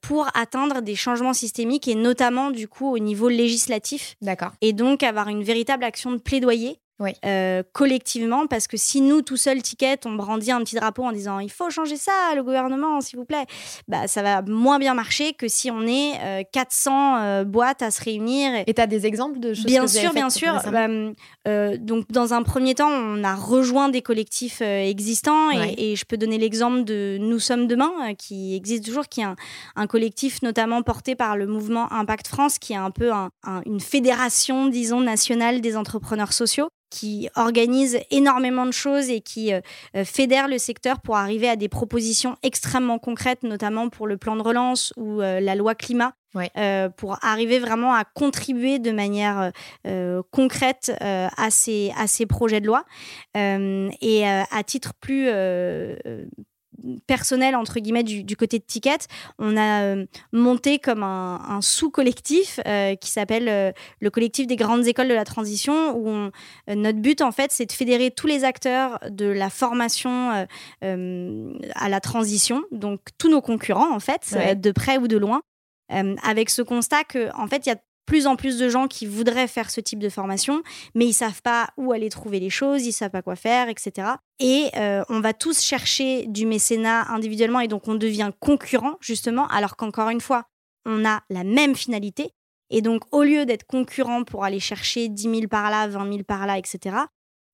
[0.02, 4.16] pour atteindre des changements systémiques et notamment du coup au niveau législatif.
[4.22, 4.52] D'accord.
[4.62, 6.80] Et donc avoir une véritable action de plaidoyer
[7.26, 11.12] euh, collectivement, parce que si nous, tout seuls, ticket, on brandit un petit drapeau en
[11.12, 13.46] disant il faut changer ça, le gouvernement, s'il vous plaît,
[13.90, 18.02] bah, ça va moins bien marcher que si on est 400 euh, boîtes à se
[18.02, 18.64] réunir.
[18.66, 20.62] Et tu as des exemples de choses Bien que sûr, bien sûr.
[20.72, 20.88] Bah,
[21.78, 26.38] donc, dans un premier temps, on a rejoint des collectifs existants et, je peux donner
[26.38, 29.26] l'exemple de Nous sommes demain, qui existe toujours, qui est
[29.76, 33.12] un, collectif notamment porté par le mouvement Impact France, qui est un peu
[33.66, 39.60] une fédération, disons, nationale des entrepreneurs sociaux qui organise énormément de choses et qui euh,
[39.98, 44.38] euh, fédère le secteur pour arriver à des propositions extrêmement concrètes, notamment pour le plan
[44.38, 46.14] de relance ou euh, la loi climat.
[46.98, 49.54] pour arriver vraiment à contribuer de manière
[50.32, 52.84] concrète à, ces, à ces projets de loi.
[53.36, 55.30] et à titre plus
[57.08, 58.98] personnel entre guillemets du, côté de Ticket,
[59.40, 64.88] on a euh, monté comme un, sous-collectif euh, qui s'appelle euh, le collectif des grandes
[64.88, 66.30] écoles de la transition où
[66.68, 70.46] notre but en fait c'est de fédérer tous les acteurs de la formation
[70.82, 75.42] à la transition, donc tous nos concurrents en fait, de près ou de loin.
[75.90, 79.06] avec ce constat que en fait il y a plus en plus de gens qui
[79.06, 80.62] voudraient faire ce type de formation,
[80.94, 84.08] mais ils savent pas où aller trouver les choses, ils savent pas quoi faire, etc.
[84.40, 89.48] Et euh, on va tous chercher du mécénat individuellement et donc on devient concurrent justement,
[89.48, 90.46] alors qu'encore une fois,
[90.86, 92.32] on a la même finalité.
[92.70, 96.24] Et donc au lieu d'être concurrent pour aller chercher 10 000 par là, 20 000
[96.24, 96.96] par là, etc.,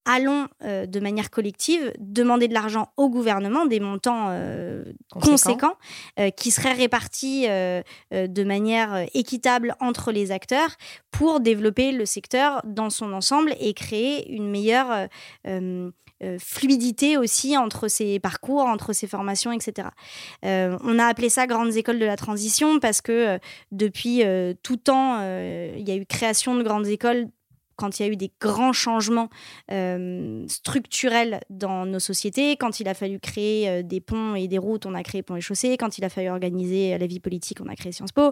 [0.06, 5.76] allons euh, de manière collective demander de l'argent au gouvernement, des montants euh, conséquents,
[6.20, 10.76] euh, qui seraient répartis de manière équitable entre les acteurs
[11.12, 15.08] pour développer le secteur dans son ensemble et créer une meilleure
[16.38, 19.90] fluidité aussi entre ces parcours, entre ces formations, etc.
[20.44, 23.40] on a appelé ça grandes écoles de la transition parce que
[23.72, 24.24] depuis
[24.64, 27.28] tout temps, il y a eu création de grandes écoles
[27.76, 29.30] quand il y a eu des grands changements
[29.72, 34.58] euh, structurels dans nos sociétés, quand il a fallu créer euh, des ponts et des
[34.58, 37.60] routes, on a créé Ponts et Chaussées, quand il a fallu organiser la vie politique,
[37.62, 38.32] on a créé Sciences Po,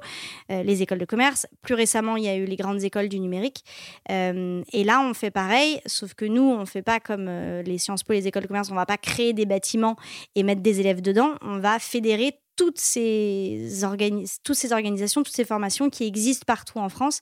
[0.51, 1.47] euh, les écoles de commerce.
[1.61, 3.63] Plus récemment, il y a eu les grandes écoles du numérique.
[4.09, 7.29] et là, on fait pareil, sauf que nous, on ne fait pas comme
[7.61, 9.95] les Sciences Po, les écoles de commerce, on ne va pas créer des bâtiments
[10.35, 16.05] et mettre des élèves dedans, on va fédérer toutes ces organisations, toutes ces formations qui
[16.05, 17.21] existent partout en France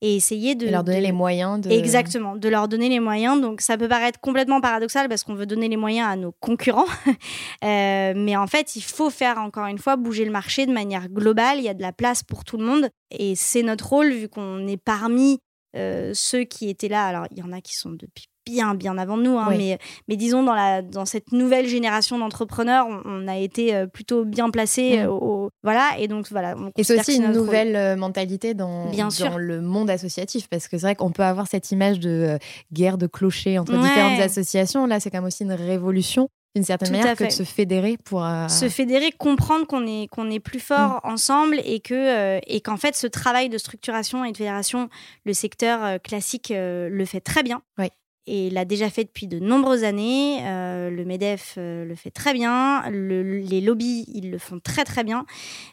[0.00, 3.40] et essayer de leur donner les moyens de exactement de leur donner les moyens.
[3.40, 6.86] Donc ça peut paraître complètement paradoxal parce qu'on veut donner les moyens à nos concurrents.
[7.64, 11.08] Euh, mais en fait il faut faire encore une fois bouger le marché de manière
[11.08, 11.58] globale.
[11.58, 12.88] Il y a de la place pour tout le monde.
[13.10, 15.40] Et c'est notre rôle vu qu'on est parmi
[15.74, 17.06] euh, ceux qui étaient là.
[17.06, 19.38] Alors il y en a qui sont depuis bien, bien avant nous.
[19.38, 23.86] Hein, mais, mais disons, dans, la, dans cette nouvelle génération d'entrepreneurs, on, a été euh,
[23.86, 25.04] plutôt bien placés.
[25.04, 25.08] Mm.
[25.08, 26.54] Au, voilà, et donc voilà.
[26.76, 30.78] Et c'est aussi une nouvelle euh, mentalité dans, bien dans le monde associatif, parce que
[30.78, 32.38] c'est vrai qu'on peut avoir cette image de euh,
[32.72, 34.86] guerre de clochers entre différentes associations.
[34.86, 38.26] Là, c'est quand même aussi une révolution d'une certaine manière que de se fédérer pour
[38.48, 41.08] se fédérer comprendre qu'on est qu'on est plus fort mm.
[41.08, 44.88] ensemble et que et qu'en fait ce travail de structuration et de fédération
[45.24, 47.90] le secteur classique le fait très bien oui
[48.28, 50.40] et l'a déjà fait depuis de nombreuses années.
[50.42, 52.82] Euh, le MEDEF euh, le fait très bien.
[52.90, 55.24] les lobbies, ils le font très très bien.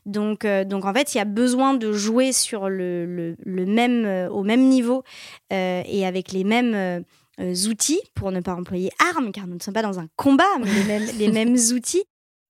[0.05, 4.29] Donc, euh, donc en fait, il y a besoin de jouer sur le, le, même,
[4.31, 5.03] au même niveau
[5.51, 7.03] et avec les mêmes
[7.67, 10.71] outils, pour ne pas employer armes, car nous ne sommes pas dans un combat, mais
[10.71, 12.05] les mêmes, les mêmes outils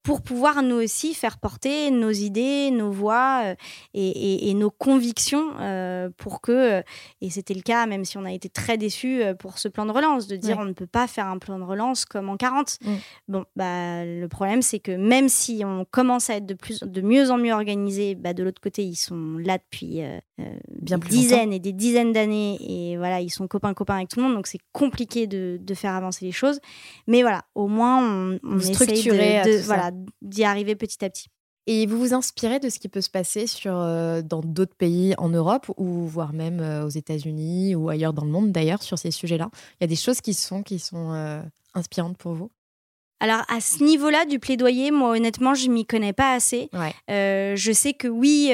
[0.05, 3.55] pour pouvoir nous aussi faire porter nos idées, nos voix euh,
[3.95, 6.81] et, nos convictions euh, pour que, euh,
[7.21, 9.91] et c'était le cas même si on a été très déçus pour ce plan de
[9.91, 12.77] relance, de dire on ne peut pas faire un plan de relance comme en 40.
[12.81, 12.93] Mm.
[13.29, 17.01] Bon, bah, le problème c'est que même si on commence à être de, plus, de
[17.01, 20.03] mieux en mieux organisé, bah, de l'autre côté ils sont là depuis
[20.81, 24.27] bien des dizaines et des dizaines d'années et voilà, ils sont copains-copains avec tout le
[24.27, 26.59] monde, donc c'est compliqué de, de, faire avancer les choses.
[27.07, 31.27] Mais voilà, au moins on, on structurer de, voilà, d'y arriver petit à petit.
[31.67, 35.15] Et vous vous inspirez de ce qui peut se passer sur, euh, dans d'autres pays
[35.17, 38.99] en Europe ou voire même euh, aux États-Unis ou ailleurs dans le monde d'ailleurs sur
[38.99, 39.49] ces sujets-là?
[39.73, 41.41] Il y a des choses qui sont, qui sont euh,
[41.73, 42.51] inspirantes pour vous?
[43.19, 46.69] Alors à ce niveau-là du plaidoyer, moi honnêtement, je m'y connais pas assez.
[47.07, 48.51] je sais que oui,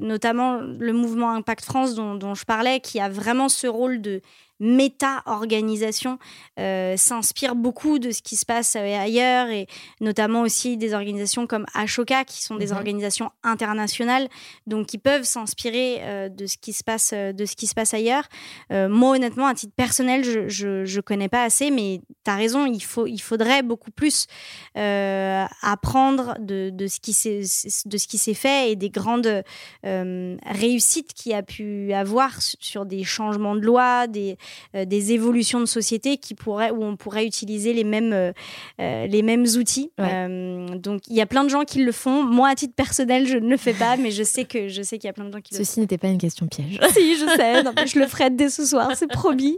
[0.00, 4.22] notamment le mouvement Impact France dont, dont, je parlais, qui a vraiment ce rôle de
[4.60, 6.18] méta-organisation
[6.58, 9.66] euh, s'inspire beaucoup de ce qui se passe euh, ailleurs et
[10.00, 12.76] notamment aussi des organisations comme Ashoka qui sont des mhm.
[12.78, 14.28] organisations internationales
[14.66, 17.94] donc qui peuvent s'inspirer euh, de ce qui se passe de ce qui se passe
[17.94, 18.24] ailleurs.
[18.70, 22.82] moi honnêtement à titre personnel je, je, connais pas assez mais tu as raison il
[22.82, 24.26] faut il faudrait beaucoup plus
[24.74, 27.42] apprendre de, de, ce qui s'est
[27.86, 29.42] de ce qui s'est fait et des grandes
[29.84, 34.36] réussites qu'il a pu avoir sur des changements de loi des
[34.74, 38.32] des évolutions de société qui pourraient, où on pourrait utiliser les mêmes,
[38.78, 39.90] les mêmes outils.
[39.98, 42.22] donc il y a plein de gens qui le font.
[42.22, 44.98] Moi, à titre personnel, je ne le fais pas, mais je sais que je sais
[44.98, 45.70] qu'il y a plein de gens qui Ceci le font.
[45.70, 46.78] Ceci n'était pas une question piège.
[46.92, 47.62] si, je sais.
[47.62, 49.56] Non, je le ferai dès ce soir, c'est promis.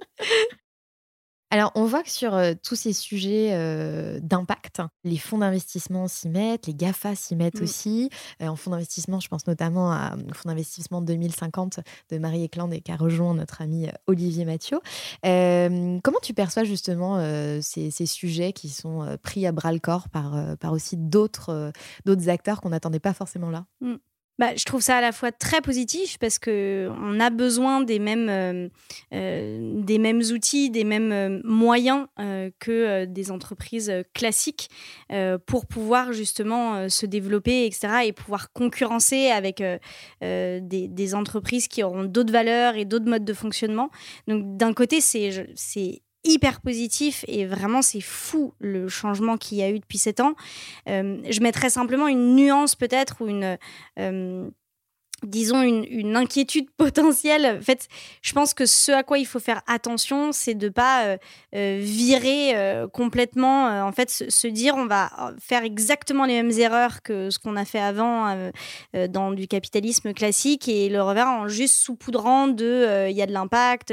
[1.51, 6.29] Alors, on voit que sur euh, tous ces sujets euh, d'impact, les fonds d'investissement s'y
[6.29, 7.65] mettent, les GAFA s'y mettent Mm.
[7.65, 8.11] aussi.
[8.43, 11.81] Euh, en fonds d'investissement, je pense notamment à- au fonds d'investissement 2050
[12.11, 14.79] de Marie Eklund et qu'a rejoint notre ami Olivier Mathieu.
[15.23, 17.19] Comment tu perçois justement
[17.63, 21.73] ces, ces sujets qui sont pris à bras le corps par, par aussi d'autres
[22.05, 23.65] d'autres acteurs qu'on n'attendait pas forcément là?
[24.39, 27.99] Bah, je trouve ça à la fois très positif parce que on a besoin des
[27.99, 28.69] mêmes, euh,
[29.13, 32.07] euh, des mêmes outils, des mêmes euh, moyens
[32.61, 34.71] que des entreprises classiques
[35.47, 37.89] pour pouvoir justement se développer, etc.
[38.05, 39.63] et pouvoir concurrencer avec
[40.21, 43.91] des, entreprises qui auront d'autres valeurs et d'autres modes de fonctionnement.
[44.27, 49.71] Donc d'un côté, c'est hyper positif et vraiment c'est fou le changement qu'il y a
[49.71, 50.35] eu depuis sept ans.
[50.89, 53.59] Euh, je mettrais simplement une nuance peut-être ou une
[53.99, 54.49] euh,
[55.25, 57.59] disons une, inquiétude potentielle.
[57.61, 57.89] En fait,
[58.23, 61.17] je pense que ce à quoi il faut faire attention, c'est de pas euh,
[61.55, 63.87] euh, virer euh, complètement.
[63.87, 67.65] en fait, se, dire on va faire exactement les mêmes erreurs que ce qu'on a
[67.65, 68.51] fait avant
[69.11, 73.33] dans du capitalisme classique et le refaire en juste saupoudrant de il y a de
[73.33, 73.93] l'impact.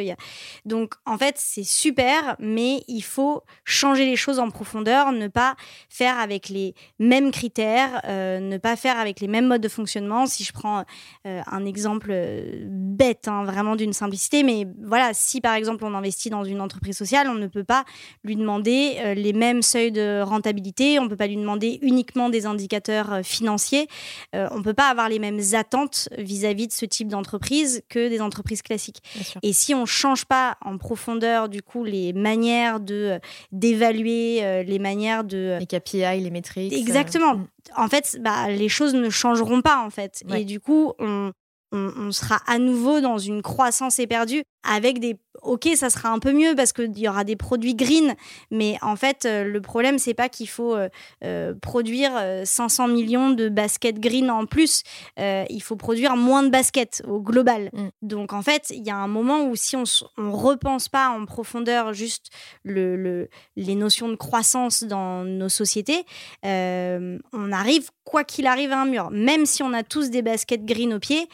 [0.65, 5.55] Donc en fait, c'est super, mais il faut changer les choses en profondeur, ne pas
[5.89, 10.25] faire avec les mêmes critères, ne pas faire avec les mêmes modes de fonctionnement.
[10.25, 10.85] Si je prends
[11.25, 15.95] euh, un exemple euh, bête, hein, vraiment d'une simplicité, mais voilà, si par exemple on
[15.95, 17.83] investit dans une entreprise sociale, on ne peut pas
[18.23, 22.29] lui demander euh, les mêmes seuils de rentabilité, on ne peut pas lui demander uniquement
[22.29, 23.87] des indicateurs euh, financiers,
[24.33, 28.21] on ne peut pas avoir les mêmes attentes vis-à-vis de ce type d'entreprise que des
[28.21, 29.01] entreprises classiques.
[29.41, 33.19] Et si on change pas en profondeur du coup les manières de
[33.51, 36.73] d'évaluer, les manières de Les KPI, les métriques.
[36.73, 37.45] Exactement.
[37.75, 40.23] En fait, bah, les choses ne changeront pas, en fait.
[40.29, 40.41] Ouais.
[40.41, 41.31] Et du coup, on,
[41.71, 45.17] on, on sera à nouveau dans une croissance éperdue avec des.
[45.41, 48.15] Ok, ça sera un peu mieux parce qu'il y aura des produits green,
[48.49, 50.89] mais en fait, euh, le problème, c'est pas qu'il faut euh,
[51.23, 54.81] euh, produire euh, 500 millions de baskets green en plus.
[55.19, 57.69] Euh, il faut produire moins de baskets au global.
[57.73, 57.87] Mm.
[58.01, 59.83] Donc, en fait, il y a un moment où si on
[60.17, 62.29] on repense pas en profondeur juste
[62.63, 66.05] le, le- les notions de croissance dans nos sociétés,
[66.43, 69.09] on arrive, quoi qu'il arrive, à un mur.
[69.11, 71.27] Même si on a tous des baskets green au pied,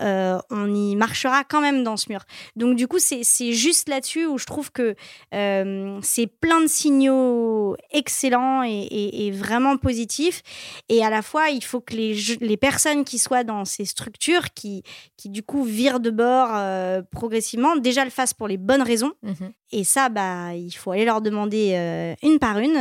[0.00, 2.20] euh, on y marchera quand même dans ce mur.
[2.56, 4.94] Donc du coup, c'est juste là-dessus où je trouve que
[5.34, 10.42] euh, c'est plein de signaux excellents et, et- et vraiment positifs.
[10.88, 14.82] Et à la fois, il faut que les, personnes qui soient dans ces structures, qui,
[15.16, 19.12] qui du coup virent de bord euh, progressivement, déjà le fassent pour les bonnes raisons.
[19.22, 19.52] Mhm.
[19.72, 22.76] Et ça, bah, il faut aller leur demander une par une.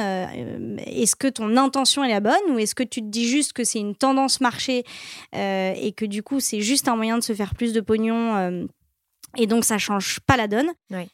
[0.86, 3.64] est-ce que ton intention est la bonne ou est-ce que tu te dis juste que
[3.64, 4.84] c'est une tendance marché
[5.34, 8.66] et que du coup c'est juste un moyen de se faire plus de pognon euh,
[9.38, 10.72] et donc ça change pas la donne.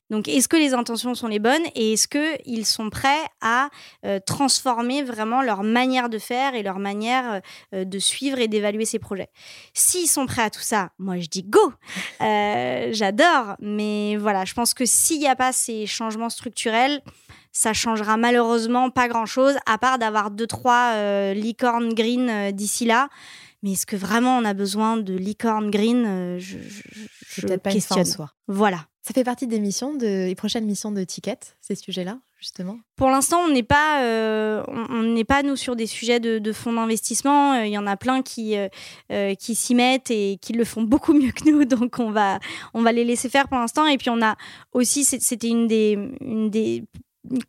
[0.10, 3.70] Donc est-ce que les intentions sont les bonnes et est-ce que ils sont prêts à
[4.06, 7.42] euh, transformer vraiment leur manière de faire et leur manière
[7.74, 9.30] euh, de suivre et d'évaluer ces projets?
[9.74, 11.74] S'ils sont prêts à tout ça, moi je dis go.
[12.22, 17.02] Euh, J'adore, mais voilà, je pense que s'il n'y a pas ces changements structurels,
[17.52, 23.10] ça changera malheureusement pas grand-chose, à part d'avoir deux trois licornes green d'ici là.
[23.64, 26.82] Mais est-ce que vraiment on a besoin de licorne green Euh, Je, je,
[27.30, 28.06] je peut-être pas une fin en questionne.
[28.26, 28.32] soi.
[28.48, 28.86] Voilà.
[29.04, 32.78] Ça fait partie des missions, de, des prochaines missions de Ticket, ces sujets-là, justement?
[32.96, 36.52] Pour l'instant, on n'est pas, euh, on n'est pas nous sur des sujets de, de
[36.52, 37.54] fonds d'investissement.
[37.54, 40.84] Euh, Il y en a plein qui euh, qui s'y mettent et qui le font
[40.84, 41.66] beaucoup mieux que nous.
[41.76, 42.40] Donc on va
[42.76, 43.88] on va les laisser faire pour l'instant.
[43.88, 44.36] Et puis on a
[44.72, 46.84] aussi, c'était une des une des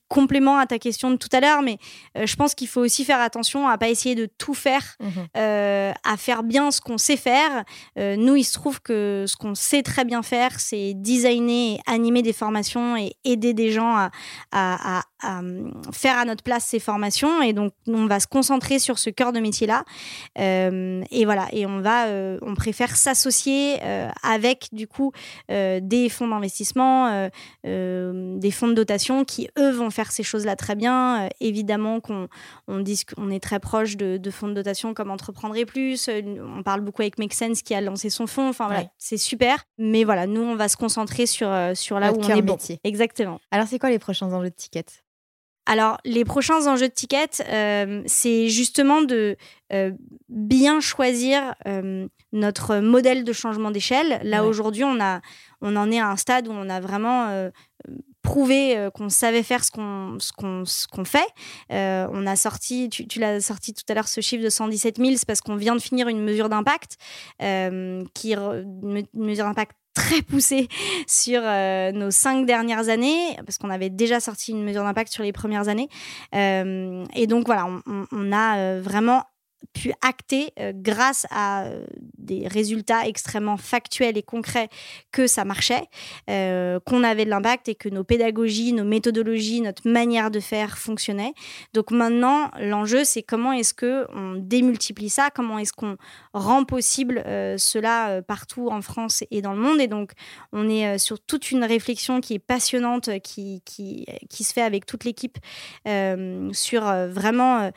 [0.08, 1.78] compléments à ta question de tout à l'heure, mais
[2.18, 4.96] euh, je pense qu'il faut aussi faire attention à pas essayer de tout faire
[5.36, 7.64] euh, à faire bien ce qu'on sait faire.
[7.98, 11.80] Euh, nous, il se trouve que ce qu'on sait très bien faire, c'est designer et
[11.86, 14.10] animer des formations et aider des gens à,
[14.52, 17.42] à- à- à, hum, faire à notre place ces formations.
[17.42, 19.84] Et donc, on va se concentrer sur ce cœur de métier-là.
[20.38, 25.12] Euh, et voilà, et on va, euh, on préfère s'associer euh, avec du coup
[25.50, 27.28] euh, des fonds d'investissement, euh,
[27.66, 31.24] euh, des fonds de dotation qui eux vont faire ces choses-là très bien.
[31.24, 32.28] Euh, évidemment qu'on
[32.68, 36.08] on dit qu'on est très proche de, de fonds de dotation comme Entreprendre et Plus.
[36.08, 36.20] Euh,
[36.58, 38.48] On parle beaucoup avec Make Sense qui a lancé son fonds.
[38.48, 38.88] Enfin voilà, Ouais.
[38.98, 39.64] c'est super.
[39.78, 42.42] Mais voilà, nous, on va se concentrer sur, euh, sur là Notre où on est
[42.42, 42.54] bon.
[42.54, 42.80] métier.
[42.84, 43.40] Exactement.
[43.50, 44.84] Alors, c'est quoi les prochains enjeux de Ticket
[45.66, 49.36] alors, les prochains enjeux de ticket, euh, c'est justement de
[49.72, 49.92] euh,
[50.28, 54.20] bien choisir euh, notre modèle de changement d'échelle.
[54.24, 54.48] Là, Ouais.
[54.48, 55.20] aujourd'hui, on, a,
[55.60, 57.50] on en est à un stade où on a vraiment
[58.22, 61.26] prouvé qu'on savait faire ce qu'on ce qu'on ce qu'on fait.
[61.70, 65.10] On a sorti, tu, tu l'as sorti tout à l'heure, ce chiffre de 117 000,
[65.16, 66.96] c'est parce qu'on vient de finir une mesure d'impact,
[67.38, 70.68] qui une mesure d'impact très poussée
[71.06, 75.22] sur euh, nos cinq dernières années, parce qu'on avait déjà sorti une mesure d'impact sur
[75.22, 75.88] les premières années.
[76.34, 79.24] Euh, et donc voilà, on a euh, vraiment
[79.72, 81.84] pu acter euh, grâce à euh,
[82.18, 84.68] des résultats extrêmement factuels et concrets
[85.12, 85.84] que ça marchait,
[86.30, 90.78] euh, qu'on avait de l'impact et que nos pédagogies, nos méthodologies, notre manière de faire
[90.78, 91.32] fonctionnait.
[91.74, 95.96] Donc maintenant, l'enjeu, c'est comment est-ce que on démultiplie ça, comment est-ce qu'on
[96.32, 97.22] rend possible
[97.58, 99.80] cela partout en France et dans le monde.
[99.80, 100.12] Et donc,
[100.52, 104.86] on est sur toute une réflexion qui est passionnante, qui, qui, qui se fait avec
[104.86, 105.38] toute l'équipe
[106.52, 107.70] sur vraiment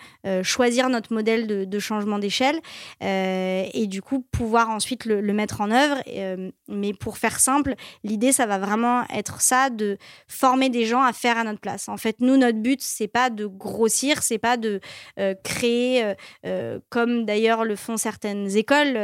[0.44, 2.60] choisir notre modèle de changement d'échelle
[3.04, 6.02] euh, et du coup pouvoir ensuite le, mettre en œuvre.
[6.08, 11.02] Euh, mais pour faire simple, l'idée, ça va vraiment être ça, de former des gens
[11.02, 11.90] à faire à notre place.
[11.90, 14.80] En fait, nous, notre but, c'est pas de grossir, c'est pas de
[15.20, 16.14] euh, créer,
[16.90, 18.98] comme d'ailleurs le font certaines écoles,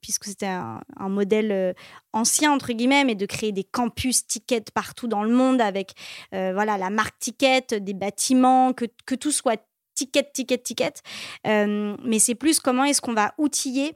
[0.00, 1.74] puisque c'était un, modèle
[2.12, 5.92] ancien entre guillemets, mais de créer des campus tickets partout dans le monde avec
[6.32, 9.62] voilà la marque ticket, des bâtiments, que, que tout soit
[10.00, 11.02] ticket, ticket, ticket.
[11.46, 13.94] Euh, mais c'est plus comment est-ce qu'on va outiller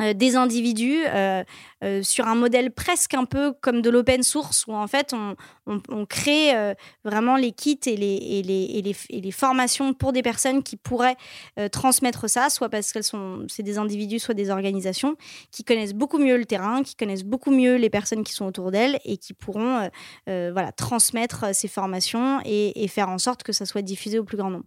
[0.00, 1.42] euh, des individus euh,
[2.02, 5.34] sur un modèle presque un peu comme de l'open source où en fait on,
[5.68, 9.30] on, on crée euh, vraiment les kits et les, et, les, et, les, et les
[9.30, 11.16] formations pour des personnes qui pourraient
[11.58, 15.14] euh, transmettre ça, soit parce qu'elles sont c'est des individus, soit des organisations
[15.52, 18.70] qui connaissent beaucoup mieux le terrain, qui connaissent beaucoup mieux les personnes qui sont autour
[18.70, 19.88] d'elles et qui pourront
[20.28, 24.38] euh, voilà, transmettre ces formations et, faire en sorte que ça soit diffusé au plus
[24.38, 24.64] grand nombre.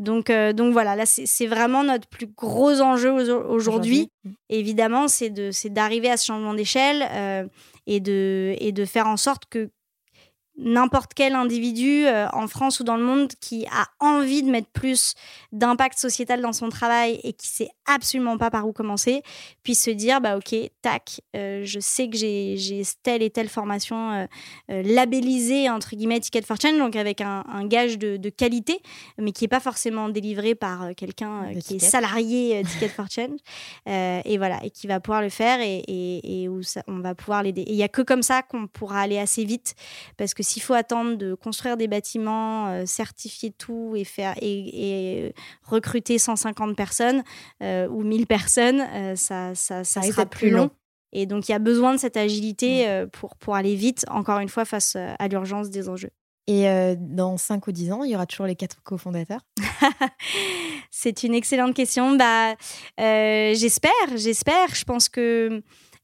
[0.00, 4.10] Donc, donc voilà, là c'est vraiment notre plus gros enjeu au- aujourd'hui.
[4.48, 7.48] Évidemment, c'est de- c'est d'arriver à ce changement d'échelle
[7.86, 9.70] et, de, et de faire en sorte que
[10.62, 14.68] n'importe quel individu euh, en France ou dans le monde qui a envie de mettre
[14.68, 15.14] plus
[15.52, 19.22] d'impact sociétal dans son travail et qui sait absolument pas par où commencer
[19.62, 22.56] puisse se dire bah ok tac euh, je sais que j'ai
[23.02, 24.12] telle et telle formation
[24.70, 28.80] euh, labellisée entre guillemets Ticket for Change donc avec un, un gage de, de qualité
[29.18, 33.38] mais qui est pas forcément délivré par quelqu'un qui est salarié Ticket for Change
[33.86, 37.14] et voilà et qui va pouvoir le faire et, et- et où ça- on va
[37.14, 37.62] pouvoir l'aider.
[37.62, 39.74] Et il y a que comme ça qu'on pourra aller assez vite
[40.16, 45.26] parce que s'il faut attendre de construire des bâtiments, euh, certifier tout et faire et,
[45.26, 47.22] et recruter 150 personnes
[47.62, 50.64] euh, ou 1000 personnes, euh, ça, ça, sera plus long.
[50.64, 50.70] long.
[51.12, 54.38] Et donc il y a besoin de cette agilité euh, pour, pour aller vite, encore
[54.38, 56.10] une fois, face euh, à l'urgence des enjeux.
[56.46, 59.42] Et euh, dans 5 ou 10 ans, il y aura toujours les quatre cofondateurs?
[60.90, 62.16] C'est une excellente question.
[62.16, 62.54] Bah,
[62.98, 64.74] euh, j'espère, j'espère.
[64.74, 65.60] Je pense que euh,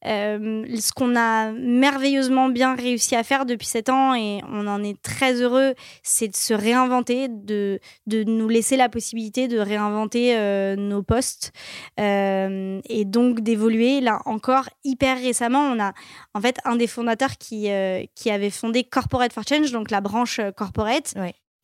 [0.07, 5.01] ce qu'on a merveilleusement bien réussi à faire depuis sept ans, et on en est
[5.03, 10.77] très heureux, c'est de se réinventer, de, de nous laisser la possibilité de réinventer euh,
[10.77, 11.53] nos postes
[12.01, 14.01] euh, et donc d'évoluer.
[14.01, 15.93] Là encore, hyper récemment, on a
[16.35, 20.01] en fait un des fondateurs qui, euh, qui avait fondé Corporate for Change, donc la
[20.01, 21.15] branche euh, corporate.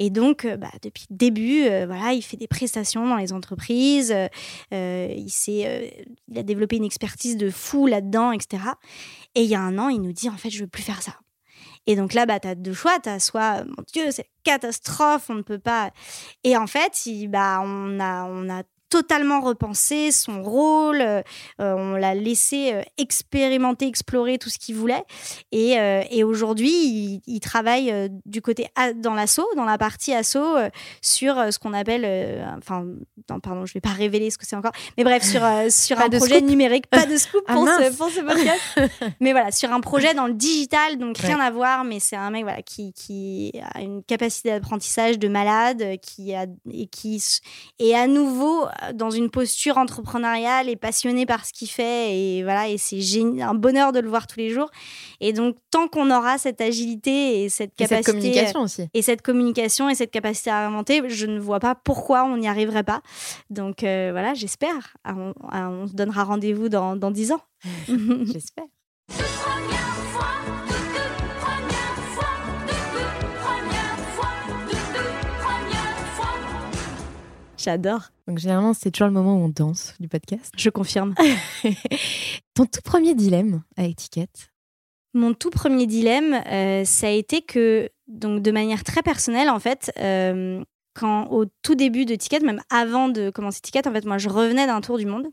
[0.02, 3.32] Et donc, euh, bah, depuis le début, euh, voilà, il fait des prestations dans les
[3.32, 4.10] entreprises.
[4.10, 4.26] euh,
[4.74, 5.30] euh, il,
[6.26, 8.64] il a développé une expertise de fou là-dedans, etc.
[9.36, 11.02] Et il y a un an, il nous dit en fait, je veux plus faire
[11.02, 11.12] ça.
[11.86, 12.98] Et donc là, bah, tu as deux choix.
[12.98, 15.92] Tu as soit, mon Dieu, c'est catastrophe, on ne peut pas.
[16.42, 21.00] Et en fait, bah, on, a, on a totalement repensé son rôle.
[21.00, 21.22] euh,
[21.60, 25.02] euh, on l'a laissé euh, expérimenter, explorer tout ce qu'il voulait.
[25.50, 30.12] Et, euh, et aujourd'hui, il, il travaille du côté a- dans l'assaut, dans la partie
[30.12, 30.56] assaut,
[31.00, 32.04] sur ce qu'on appelle,
[32.58, 32.84] enfin,
[33.30, 36.04] non, pardon, je vais pas révéler ce que c'est encore, mais bref, sur, sur Pas
[36.06, 36.48] un projet scoop.
[36.50, 37.96] numérique, pas de scoop Ah, pour, ce, mince.
[37.96, 41.44] pour ce podcast, mais voilà, sur un projet dans le digital, donc rien Ouais.
[41.44, 45.82] à voir, mais c'est un mec voilà, qui, qui a une capacité d'apprentissage de malade,
[46.02, 47.22] qui a, et qui
[47.78, 52.68] est à nouveau dans une posture entrepreneuriale et passionné par ce qu'il fait, et voilà,
[52.68, 52.98] et c'est
[53.40, 54.70] un bonheur de le voir tous les jours.
[55.20, 58.88] Et donc, tant qu'on aura cette agilité et cette Et capacité cette communication aussi.
[58.92, 62.48] et cette communication et cette capacité à inventer, je ne vois pas pourquoi on n'y
[62.48, 63.02] arriverait pas.
[63.50, 64.96] Donc euh, voilà, j'espère.
[65.04, 67.40] Ah, On, ah, on se donnera rendez-vous dans, dans 10 ans.
[67.88, 68.64] J'espère.
[77.62, 78.10] J'adore.
[78.26, 80.52] Donc généralement, c'est toujours le moment où on danse du podcast.
[80.56, 81.14] Je confirme.
[82.54, 84.26] Ton tout premier dilemme avec Ticket,
[85.14, 89.60] Mon tout premier dilemme, euh, ça a été que, donc de manière très personnelle, en
[89.60, 90.62] fait, euh,
[90.94, 94.28] quand au tout début de Ticket, même avant de commencer Ticket, en fait, moi, je
[94.28, 95.26] revenais d'un tour du monde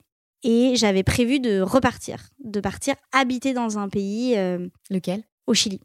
[0.43, 4.35] et j'avais prévu de repartir, de partir habiter dans un pays.
[4.37, 5.23] euh, Lequel?
[5.47, 5.81] au Chili.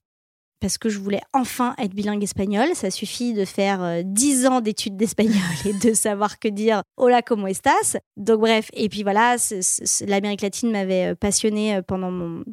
[0.61, 2.69] Parce que je voulais enfin être bilingue espagnol.
[2.75, 5.35] Ça suffit de faire euh, 10 ans d'études d'espagnol
[5.67, 7.97] et de savoir que dire hola, como estás?
[8.17, 8.71] Donc, bref.
[8.73, 9.37] Et puis voilà,
[10.07, 12.45] l'Amérique latine m'avait euh, passionnée euh, pendant mon,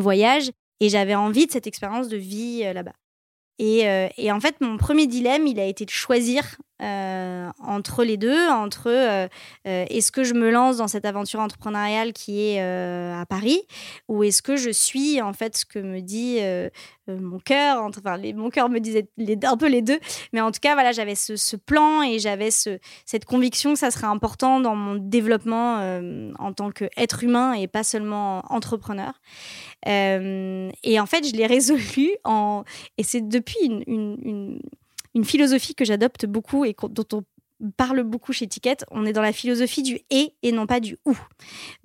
[0.00, 0.50] voyage
[0.80, 2.92] et j'avais envie de cette expérience de vie euh, là-bas.
[3.58, 8.04] Et, euh, et en fait, mon premier dilemme, il a été de choisir euh, entre
[8.04, 9.28] les deux, entre euh,
[9.64, 13.62] est-ce que je me lance dans cette aventure entrepreneuriale qui est à Paris,
[14.08, 16.38] ou est-ce que je suis en fait ce que me dit
[17.08, 19.08] mon cœur, enfin mon cœur me disait
[19.44, 19.98] un peu les deux,
[20.34, 23.90] mais en tout cas voilà, j'avais ce, plan et j'avais ce, cette conviction que ça
[23.90, 25.76] serait important dans mon développement
[26.38, 29.14] en tant qu'être humain et pas seulement entrepreneur.
[29.86, 32.64] Euh, et en fait, je l'ai résolu en
[32.98, 34.60] et c'est depuis une, une, une-
[35.14, 37.22] une philosophie que j'adopte beaucoup et dont on
[37.78, 38.76] parle beaucoup chez Ticket.
[38.90, 41.16] On est dans la philosophie du et et non pas du ou.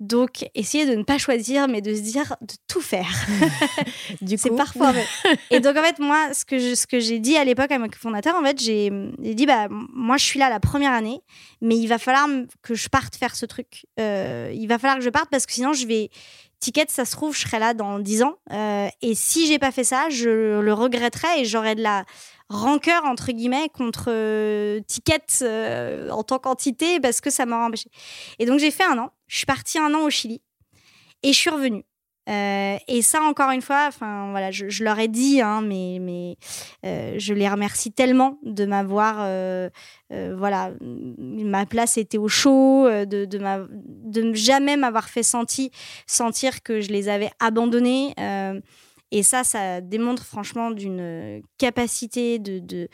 [0.00, 3.08] Donc, essayer de ne pas choisir, mais de se dire de tout faire.
[4.20, 5.06] Du C'est coup, parfois vrai.
[5.50, 7.78] Et donc, en fait, moi, ce que, je- ce que j'ai dit à l'époque à
[7.78, 11.20] mon fondateur, en fait, j'ai dit, bah, moi, je suis là la première année,
[11.62, 12.28] mais il va falloir
[12.60, 13.86] que je parte faire ce truc.
[13.98, 16.10] Euh, il va falloir que je parte parce que sinon, je vais.
[16.62, 18.36] Ticket, ça se trouve, je serai là dans 10 ans.
[18.52, 22.04] Euh, et si j'ai pas fait ça, je le regretterai et j'aurai de la
[22.48, 27.90] rancœur, entre guillemets, contre euh, Ticket euh, en tant qu'entité parce que ça m'a empêché.
[28.38, 29.10] Et donc, j'ai fait un an.
[29.26, 30.40] Je suis partie un an au Chili
[31.24, 31.84] et je suis revenue.
[32.28, 36.36] Euh, et ça, encore une fois, enfin voilà, je, leur ai dit, hein, mais,
[36.86, 39.68] euh, je les remercie tellement de m'avoir, euh,
[40.10, 45.70] voilà, ma place était au chaud, de, de, ma- de jamais m'avoir fait senti,
[46.06, 48.14] sentir que je les avais abandonnés.
[49.10, 52.88] et ça, ça démontre franchement d'une capacité, de,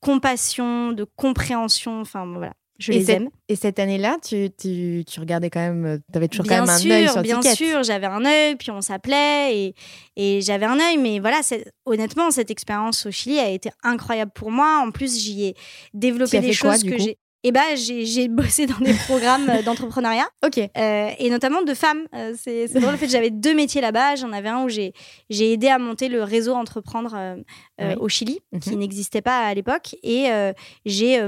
[0.00, 2.00] compassion, de compréhension.
[2.00, 3.28] Enfin voilà, je Et les cette- aime.
[3.48, 6.78] Et cette année-là, tu, tu, tu regardais quand même, tu avais toujours bien quand même
[6.78, 7.54] sûr, un œil sur bien Ticket.
[7.56, 9.74] sûr, j'avais un œil, puis on s'appelait et,
[10.16, 10.96] et j'avais un œil.
[10.98, 11.40] Mais voilà,
[11.84, 14.82] honnêtement, cette expérience au Chili a été incroyable pour moi.
[14.84, 15.54] En plus, j'y ai
[15.94, 17.18] développé des quoi, choses que j'ai.
[17.44, 20.58] Et bah, j'ai bossé dans des programmes euh, d'entrepreneuriat Ok.
[20.58, 22.08] euh, et notamment de femmes.
[22.12, 24.16] Euh, c'est drôle, en fait, j'avais deux métiers là-bas.
[24.16, 24.92] J'en avais un où j'ai
[25.30, 27.36] j'ai aidé à monter le réseau entreprendre euh,
[27.80, 27.96] euh, Oui.
[28.00, 28.78] au Chili, qui Mhm.
[28.80, 29.94] n'existait pas à l'époque.
[30.02, 30.52] Et euh,
[30.84, 31.24] j'ai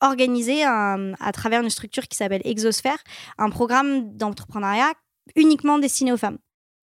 [0.00, 2.98] organisé un- à travers une structure qui s'appelle Exosphère
[3.38, 4.92] un programme d'entrepreneuriat
[5.36, 6.38] uniquement destiné aux femmes.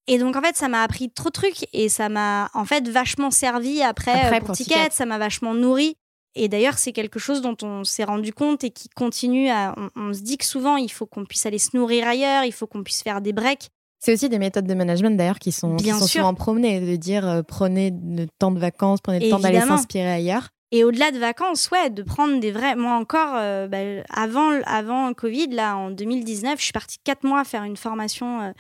[0.08, 2.88] Et donc en fait, ça m'a appris trop de trucs et ça m'a en fait
[2.88, 4.76] vachement servi après, Après, euh, pour, pour Ticket.
[4.76, 4.90] Ticket.
[4.92, 5.96] Ça m'a vachement nourri.
[6.38, 9.74] Et d'ailleurs, c'est quelque chose dont on s'est rendu compte et qui continue à.
[9.78, 12.52] On, on se dit que souvent, il faut qu'on puisse aller se nourrir ailleurs, il
[12.52, 13.70] faut qu'on puisse faire des breaks.
[14.00, 16.96] C'est aussi des méthodes de management d'ailleurs qui sont, qui Bien sont souvent promenées, de
[16.98, 20.50] dire euh, prenez le temps de vacances, prenez le temps d'aller s'inspirer ailleurs.
[20.72, 22.76] Et au-delà de vacances, ouais, de prendre des vrais.
[22.76, 23.78] Moi encore, euh, bah,
[24.10, 28.52] avant, Covid, là, en 2019, je suis partie quatre mois faire une formation euh,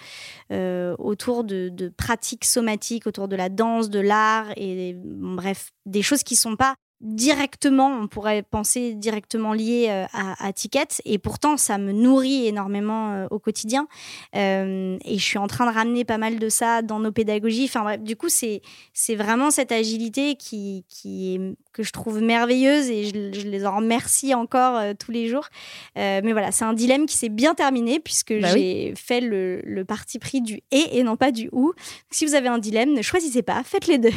[0.51, 6.23] euh, autour de, pratiques somatiques, autour de la danse, de l'art, et bref, des choses
[6.23, 6.75] qui sont pas
[7.05, 12.47] directement, on pourrait penser directement liées euh, à, à Ticket, et pourtant ça me nourrit
[12.47, 13.87] énormément euh, au quotidien.
[14.35, 17.65] Euh, et je suis en train de ramener pas mal de ça dans nos pédagogies.
[17.65, 18.61] Enfin bref, du coup, c'est
[18.93, 23.65] c'est vraiment cette agilité qui, qui est, que je trouve merveilleuse et je, je les
[23.65, 25.47] en remercie encore tous les jours.
[25.95, 28.59] Mais voilà, c'est un dilemme qui s'est bien terminé puisque Bah oui.
[28.59, 31.73] j'ai fait le, le parti pris du et et non pas du ou.
[32.11, 34.13] Si vous avez un dilemme, ne choisissez pas, faites les deux.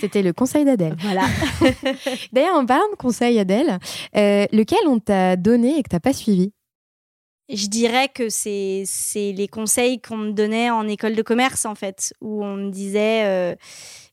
[0.00, 0.96] C'était le conseil d'Adèle.
[1.00, 1.24] Voilà.
[2.32, 3.78] D'ailleurs, en parlant de conseil, Adèle,
[4.16, 6.52] euh, lequel on t'a donné et que t'as pas suivi?
[7.48, 12.12] Je dirais que c'est les conseils qu'on me donnait en école de commerce, en fait,
[12.20, 13.54] où on me disait euh,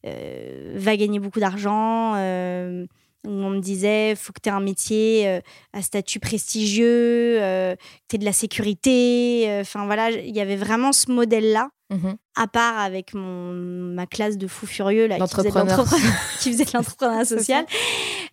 [0.06, 5.40] euh, va gagner beaucoup d'argent, où on me disait faut que tu aies un métier
[5.72, 7.76] à statut prestigieux, que
[8.08, 9.48] tu aies de la sécurité.
[9.62, 11.70] Enfin voilà, il y avait vraiment ce modèle-là.
[11.94, 12.16] Mhm.
[12.36, 15.78] À part avec mon, ma classe de fous furieux là, qui faisait de L'entrepreneur.
[15.78, 17.66] l'entrepreneur- qui faisait de l'entrepreneuriat social.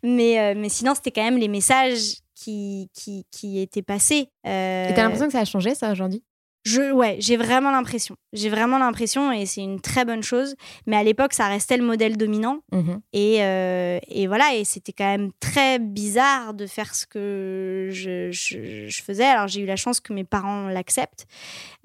[0.03, 4.29] Mais, euh, mais sinon, c'était quand même les messages qui, qui, qui étaient passés.
[4.47, 6.23] Euh, Et t'as l'impression que ça a changé, ça, aujourd'hui?
[6.65, 8.17] Je, ouais, j'ai vraiment l'impression.
[8.33, 10.55] J'ai vraiment l'impression, et c'est une très bonne chose.
[10.87, 12.59] Mais à l'époque, ça restait le modèle dominant.
[12.73, 13.01] Mhm.
[13.13, 18.31] Et, euh, et voilà, et c'était quand même très bizarre de faire ce que je,
[18.31, 19.25] je- je faisais.
[19.25, 21.27] Alors, j'ai eu la chance que mes parents l'acceptent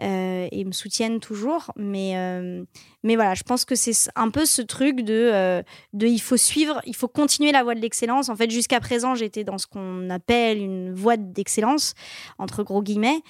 [0.02, 1.72] euh, et me soutiennent toujours.
[1.78, 2.64] Mais, euh,
[3.04, 5.64] mais voilà, je pense que c'est un peu ce truc de,
[5.94, 8.30] de il faut suivre, il faut continuer la voie de l'excellence.
[8.30, 11.94] En fait, jusqu'à présent, j'étais dans ce qu'on appelle une voie d'excellence,
[12.38, 13.22] entre gros guillemets.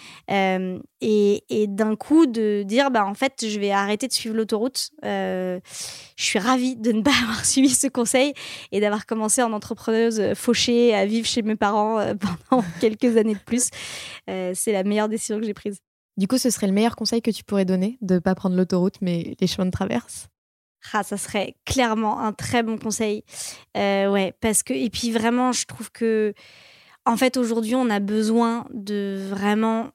[1.05, 4.91] Euh, et, d'un coup, de dire, bah, en fait, je vais arrêter de suivre l'autoroute.
[5.03, 5.59] Euh,
[6.15, 8.33] je suis ravie de ne pas avoir suivi ce conseil
[8.71, 12.13] et d'avoir commencé en entrepreneuse fauchée à vivre chez mes parents euh,
[12.49, 13.69] pendant quelques années de plus.
[14.29, 15.79] Euh, c'est la meilleure décision que j'ai prise.
[16.17, 18.55] Du coup, ce serait le meilleur conseil que tu pourrais donner de ne pas prendre
[18.55, 20.27] l'autoroute, mais les chemins de traverse?
[20.93, 23.23] Ah, ça serait clairement un très bon conseil.
[23.75, 26.33] Euh, ouais, parce que, et puis vraiment, je trouve que,
[27.05, 29.89] en fait, aujourd'hui, on a besoin de vraiment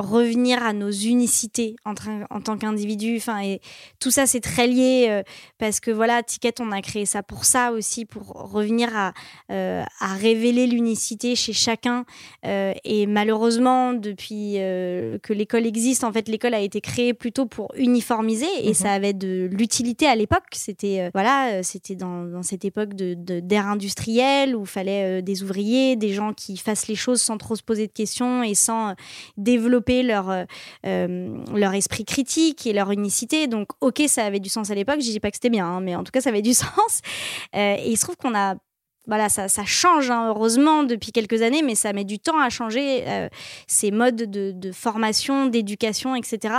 [0.00, 1.94] revenir à nos unicités en,
[2.30, 3.16] en tant qu'individu.
[3.16, 3.60] Enfin, et
[3.98, 5.22] tout ça, c'est très lié euh,
[5.58, 9.12] parce que voilà, Ticket, on a créé ça pour ça aussi, pour revenir à,
[9.50, 12.04] euh, à révéler l'unicité chez chacun.
[12.46, 17.72] Euh, et malheureusement, depuis que l'école existe, en fait, l'école a été créée plutôt pour
[17.76, 18.74] uniformiser et mhm.
[18.74, 20.44] ça avait de l'utilité à l'époque.
[20.52, 25.96] C'était voilà, c'était dans, dans, cette époque de d'ère industrielle où il fallait des ouvriers,
[25.96, 28.94] des gens qui fassent les choses sans trop se poser de questions et sans
[29.36, 30.44] développer leur, euh,
[30.86, 33.46] euh, leur esprit critique et leur unicité.
[33.46, 35.00] Donc, ok, ça avait du sens à l'époque.
[35.00, 37.00] Je dis pas que c'était bien, hein, mais en tout cas, ça avait du sens.
[37.54, 38.54] Euh, et il se trouve qu'on a
[39.06, 42.48] voilà, ça, ça change hein, heureusement depuis quelques années, mais ça met du temps à
[42.50, 43.02] changer
[43.66, 46.54] ces modes de, formation, d'éducation, etc.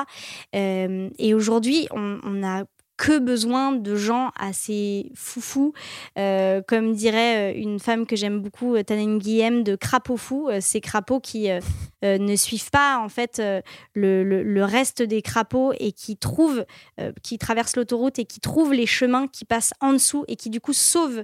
[0.51, 2.63] et aujourd'hui, on, a
[3.01, 5.73] que besoin de gens assez foufous,
[6.19, 10.51] euh, comme dirait euh, une femme que j'aime beaucoup, euh, Tanen Guillem, de crapauds fous,
[10.59, 11.49] ces crapauds qui
[12.03, 13.41] ne suivent pas en fait
[13.95, 16.63] le, le, reste des crapauds et qui trouvent,
[17.23, 20.61] qui traversent l'autoroute et qui trouvent les chemins qui passent en dessous et qui du
[20.61, 21.23] coup sauvent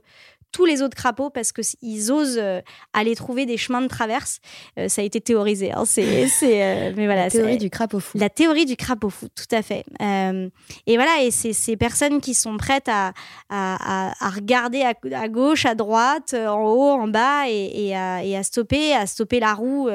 [0.51, 2.61] tous les autres crapauds parce qu'ils osent euh,
[2.93, 4.39] aller trouver des chemins de traverse.
[4.79, 5.71] Euh, ça a été théorisé.
[5.71, 8.17] Hein, c'est, euh, mais voilà, la théorie du crapaud fou.
[8.17, 9.85] La théorie du crapaud fou, tout à fait.
[9.99, 13.13] et voilà, et c'est ces personnes qui sont prêtes à,
[13.49, 18.93] à, à, regarder à, gauche, à droite, en haut, en bas, et, et, à, stopper,
[18.93, 19.89] à stopper la roue,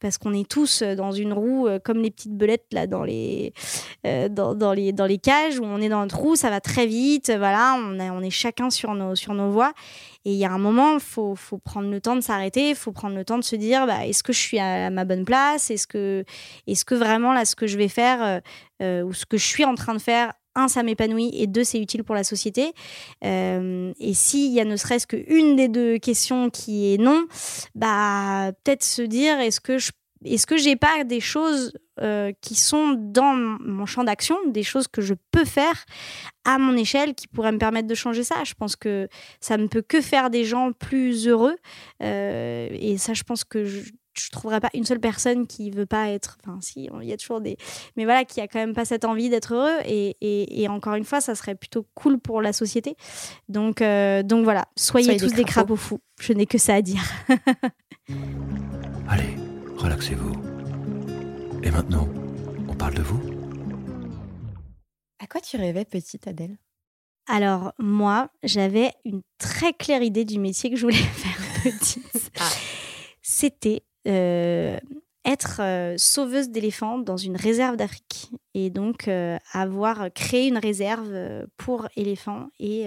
[0.00, 3.52] parce qu'on est tous dans une roue comme les petites belettes là dans les,
[4.04, 6.86] dans, dans, les, dans les cages où on est dans notre roue, ça va très
[6.86, 7.32] vite.
[7.36, 9.72] Voilà, on, on est chacun sur nos, sur nos voies.
[10.24, 12.74] Et il y a un moment, il faut, faut, prendre le temps de s'arrêter, il
[12.74, 15.24] faut prendre le temps de se dire, bah, est-ce que je suis à ma bonne
[15.24, 15.70] place?
[15.70, 16.24] Est-ce que,
[16.66, 18.40] est que vraiment, là, ce que je vais faire euh,
[18.82, 21.64] euh, ou ce que je suis en train de faire, un, ça m'épanouit et deux,
[21.64, 22.72] c'est utile pour la société.
[23.24, 27.26] Euh, et s'il y a ne serait-ce qu'une des deux questions qui est non,
[27.74, 29.92] bah, peut-être se dire, est-ce que je
[30.24, 34.88] est-ce que j'ai pas des choses euh, qui sont dans mon champ d'action, des choses
[34.88, 35.84] que je peux faire
[36.44, 39.08] à mon échelle qui pourraient me permettre de changer ça Je pense que
[39.40, 41.56] ça ne peut que faire des gens plus heureux.
[42.02, 45.86] Euh, et ça, je pense que je, ne trouverai pas une seule personne qui veut
[45.86, 46.38] pas être.
[46.42, 47.56] Enfin, si, il y a toujours des.
[47.96, 49.78] Mais voilà, qui a quand même pas cette envie d'être heureux.
[49.86, 52.96] Et, encore une fois, ça serait plutôt cool pour la société.
[53.48, 56.00] Donc, euh, donc voilà, soyez, tous des crapauds fous.
[56.20, 57.02] Je n'ai que ça à dire.
[59.08, 59.36] Allez
[59.76, 60.55] relaxez-vous.
[61.66, 62.08] Et maintenant,
[62.68, 63.20] on parle de vous
[65.18, 66.58] À quoi tu rêvais petite, Adèle?
[67.26, 72.30] Alors, moi, j'avais une très claire idée du métier que je voulais faire petite.
[72.38, 72.48] Ah.
[73.20, 74.78] C'était euh,
[75.24, 81.10] être euh, sauveuse d'éléphants dans une réserve d'Afrique et donc euh, avoir créé une réserve
[81.12, 82.86] euh, pour éléphants et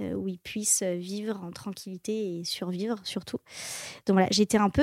[0.00, 3.38] où ils puissent vivre en tranquillité et survivre surtout.
[4.06, 4.82] Donc voilà, j'étais un peu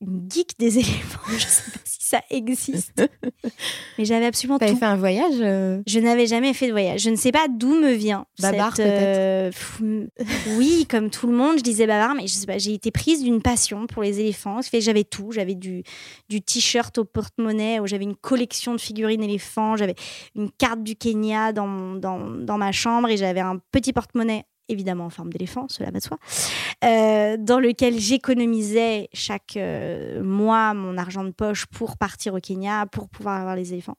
[0.00, 1.20] une geek des éléphants.
[1.28, 3.02] Je sais pas si ça existe,
[3.98, 5.34] mais j'avais absolument T'avais fait un voyage
[5.86, 7.02] Je n'avais jamais fait de voyage.
[7.02, 8.26] Je ne sais pas d'où me vient.
[8.40, 9.56] Babar peut-être?
[10.56, 12.58] oui, comme tout le monde, je disais babar, mais je sais pas.
[12.58, 14.60] J'ai été prise d'une passion pour les éléphants.
[14.72, 15.32] J'avais tout.
[15.32, 15.82] J'avais du,
[16.28, 19.94] du t-shirt au porte-monnaie où j'avais une collection de figurines éléphants, j'avais
[20.34, 25.06] une carte du Kenya dans, dans, dans ma chambre et j'avais un petit porte-monnaie évidemment
[25.06, 26.18] en forme d'éléphant, cela va de soi,
[26.84, 32.86] euh, dans lequel j'économisais chaque euh, mois mon argent de poche pour partir au Kenya,
[32.90, 33.96] pour pouvoir avoir les éléphants.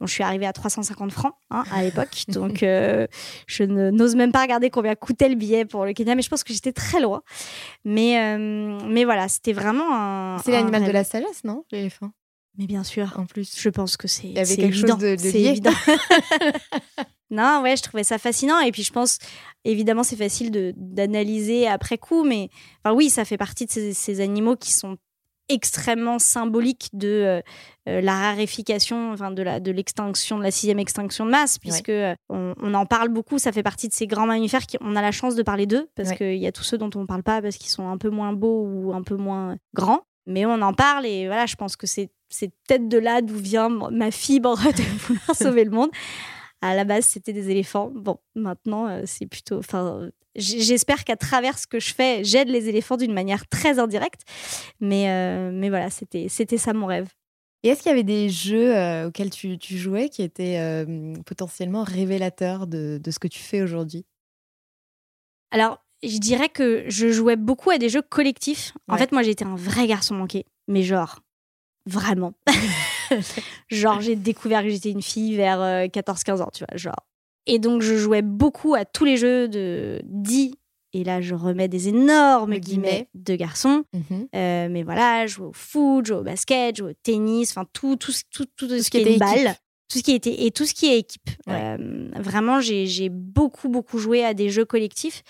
[0.00, 3.06] Bon, je suis arrivée à 350 francs hein, à l'époque, donc euh,
[3.46, 6.44] je n'ose même pas regarder combien coûtait le billet pour le Kenya, mais je pense
[6.44, 7.22] que j'étais très loin.
[7.84, 10.38] Mais, mais voilà, c'était vraiment un...
[10.38, 12.10] C'est l'animal de la sagesse, non L'éléphant?
[12.58, 13.14] Mais bien sûr.
[13.16, 13.58] En plus.
[13.58, 14.28] Je pense que c'est.
[14.28, 15.72] Il y avait quelque chose de, C'est évident.
[17.30, 18.60] non, ouais, je trouvais ça fascinant.
[18.60, 19.18] Et puis, je pense,
[19.64, 22.24] évidemment, c'est facile d'analyser après coup.
[22.24, 22.50] Mais
[22.84, 24.98] enfin, oui, ça fait partie de ces, animaux qui sont
[25.48, 27.40] extrêmement symboliques de euh,
[27.88, 31.88] euh, la raréfication, enfin de la de l'extinction, de la sixième extinction de masse, puisque
[31.88, 33.38] euh, on, en parle beaucoup.
[33.38, 35.88] Ça fait partie de ces grands mammifères qui on a la chance de parler d'eux,
[35.94, 37.98] parce qu'il y a tous ceux dont on ne parle pas parce qu'ils sont un
[37.98, 40.02] peu moins beaux ou un peu moins grands.
[40.26, 43.36] Mais on en parle et voilà, je pense que c'est c'est peut-être de là d'où
[43.36, 45.90] vient ma fibre de vouloir sauver le monde.
[46.60, 47.90] À la base, c'était des éléphants.
[47.94, 49.58] Bon, maintenant, euh, c'est plutôt.
[49.58, 54.22] Enfin, j'espère qu'à travers ce que je fais, j'aide les éléphants d'une manière très indirecte.
[54.80, 57.08] Mais, euh, mais voilà, c'était, c'était ça mon rêve.
[57.62, 61.14] Et est-ce qu'il y avait des jeux euh, auxquels tu, tu, jouais qui étaient euh,
[61.24, 64.04] potentiellement révélateurs de, de, ce que tu fais aujourd'hui?
[65.52, 68.72] Alors, je dirais que je jouais beaucoup à des jeux collectifs.
[68.88, 71.20] En fait, moi, j'étais un vrai garçon manqué, mais genre,
[71.86, 72.34] vraiment.
[73.68, 75.58] genre, j'ai découvert que j'étais une fille vers
[75.88, 77.06] 14-15 ans, tu vois, genre.
[77.46, 80.56] Et donc, je jouais beaucoup à tous les jeux de dits
[80.92, 83.84] et là je remets des énormes guillemets, de garçons.
[83.92, 84.28] Mhm.
[84.34, 87.50] Euh, mais voilà, je joue au foot, je joue au basket, je joue au tennis,
[87.50, 89.56] enfin tout, tout, tout, tout, ce, qui, est balle.
[89.88, 91.30] Tout ce qui était et tout ce qui est équipe.
[91.48, 95.22] Euh, vraiment, j'ai beaucoup beaucoup joué à des jeux collectifs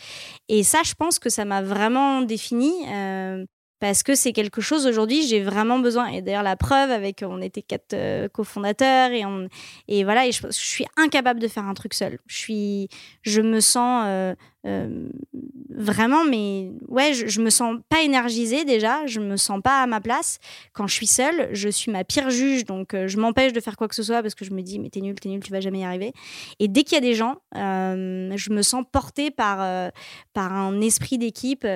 [0.48, 2.72] et ça, je pense que ça m'a vraiment défini.
[2.88, 3.44] Euh,
[3.82, 6.06] parce que c'est quelque chose aujourd'hui j'ai vraiment besoin.
[6.06, 9.48] Et d'ailleurs la preuve avec on était quatre cofondateurs et on
[9.88, 12.88] et voilà et je, je, suis incapable de faire un truc seul je suis
[13.22, 19.36] je me sens euh, vraiment, mais ouais, je, me sens pas énergisée déjà, je me
[19.36, 20.38] sens pas à ma place.
[20.72, 23.76] Quand je suis seule, je suis ma pire juge, donc euh, je m'empêche de faire
[23.76, 25.50] quoi que ce soit parce que je me dis, mais t'es nul, t'es nul, tu
[25.50, 26.12] vas jamais y arriver.
[26.58, 29.90] Et dès qu'il y a des gens, euh, je me sens portée par,
[30.32, 31.66] par un esprit d'équipe.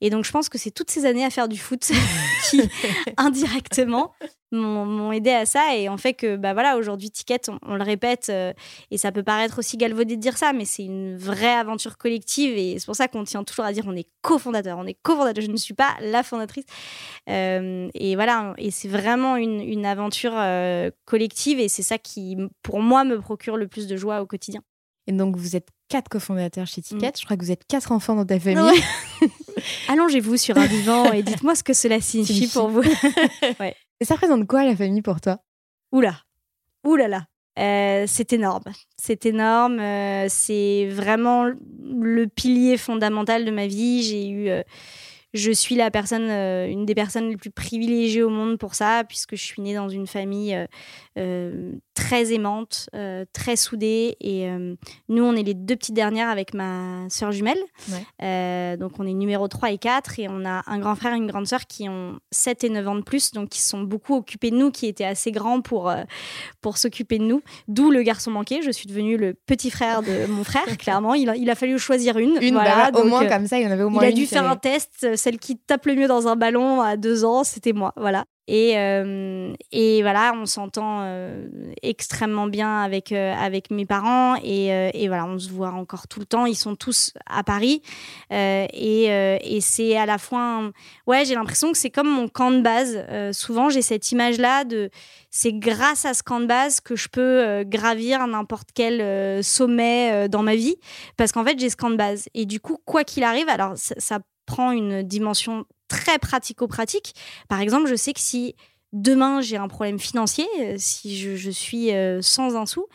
[0.00, 1.90] Et donc, je pense que c'est toutes ces années à faire du foot
[2.50, 2.62] qui,
[3.16, 4.12] indirectement,
[4.52, 8.28] m'ont aidé à ça et en fait que bah voilà aujourd'hui Ticket on, le répète
[8.30, 8.52] euh,
[8.90, 12.56] et ça peut paraître aussi galvaudé de dire ça mais c'est une vraie aventure collective
[12.56, 15.44] et c'est pour ça qu'on tient toujours à dire on est cofondateur on est cofondateur.
[15.44, 16.64] Je ne suis pas la fondatrice.
[17.28, 22.36] Euh, et voilà et c'est vraiment une, une aventure euh, collective et c'est ça qui
[22.62, 24.62] pour moi me procure le plus de joie au quotidien.
[25.06, 27.08] Et donc vous êtes quatre cofondateurs chez Ticket.
[27.08, 27.12] Mm.
[27.18, 28.82] je crois que vous êtes quatre enfants dans ta famille.
[29.88, 32.48] Allongez-vous sur un divan et dites-moi ce que cela signifie.
[32.48, 32.82] pour vous.
[33.60, 35.38] Ouais et ça représente quoi la famille pour toi?
[35.92, 36.14] Oula,
[36.84, 37.26] oulala.
[37.58, 38.64] Euh, c'est énorme.
[38.96, 39.80] C'est énorme.
[39.80, 44.02] Euh, c'est vraiment le pilier fondamental de ma vie.
[44.02, 44.48] J'ai eu.
[44.48, 44.62] Euh,
[45.34, 49.36] je suis la personne, une des personnes les plus privilégiées au monde pour ça, puisque
[49.36, 50.56] je suis née dans une famille
[51.98, 54.16] très aimante, euh, très soudée.
[54.20, 54.76] Et euh,
[55.08, 57.58] nous, on est les deux petites dernières avec ma sœur jumelle.
[58.22, 60.20] Euh, donc, on est numéro 3 et 4.
[60.20, 62.88] Et on a un grand frère et une grande sœur qui ont 7 et 9
[62.88, 63.32] ans de plus.
[63.32, 65.92] Donc, qui sont beaucoup occupés de nous, qui étaient assez grands pour,
[66.60, 67.42] pour s'occuper de nous.
[67.66, 68.62] D'où le garçon manqué.
[68.62, 71.14] Je suis devenue le petit frère de mon frère, clairement.
[71.14, 72.38] Il a, il a fallu choisir une.
[72.40, 74.12] Une, voilà, bah, au moins comme ça, il y en avait au moins Il a
[74.12, 75.16] dû faire un test.
[75.18, 77.92] Celle qui tape le mieux dans un ballon à 2 ans, c'était moi.
[77.96, 78.24] Voilà.
[78.50, 81.46] Et, euh, et voilà, on s'entend euh,
[81.82, 84.36] extrêmement bien avec, euh, avec mes parents.
[84.42, 86.46] Et, et, voilà, on se voit encore tout le temps.
[86.46, 87.82] Ils sont tous à Paris.
[88.30, 90.70] et, et c'est à la fois.
[91.06, 93.04] Ouais, j'ai l'impression que c'est comme mon camp de base.
[93.36, 94.88] souvent, j'ai cette image-là de.
[95.30, 100.42] C'est grâce à ce camp de base que je peux gravir n'importe quel sommet dans
[100.42, 100.76] ma vie.
[101.18, 102.28] Parce qu'en fait, j'ai ce camp de base.
[102.32, 107.14] Et du coup, quoi qu'il arrive, alors ça prend une dimension très pratico-pratique.
[107.48, 108.56] Par exemple, je sais que si
[108.94, 112.86] demain j'ai un problème financier, euh, si je, suis euh, sans un sou,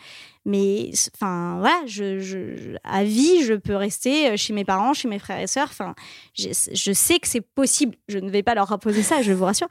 [0.45, 5.19] mais enfin voilà, je, à vie, je peux rester euh, chez mes parents, chez mes
[5.19, 5.69] frères et sœurs.
[5.69, 5.95] Enfin,
[6.35, 7.95] je, sais que c'est possible.
[8.07, 9.67] Je ne vais pas leur imposer ça, je vous rassure,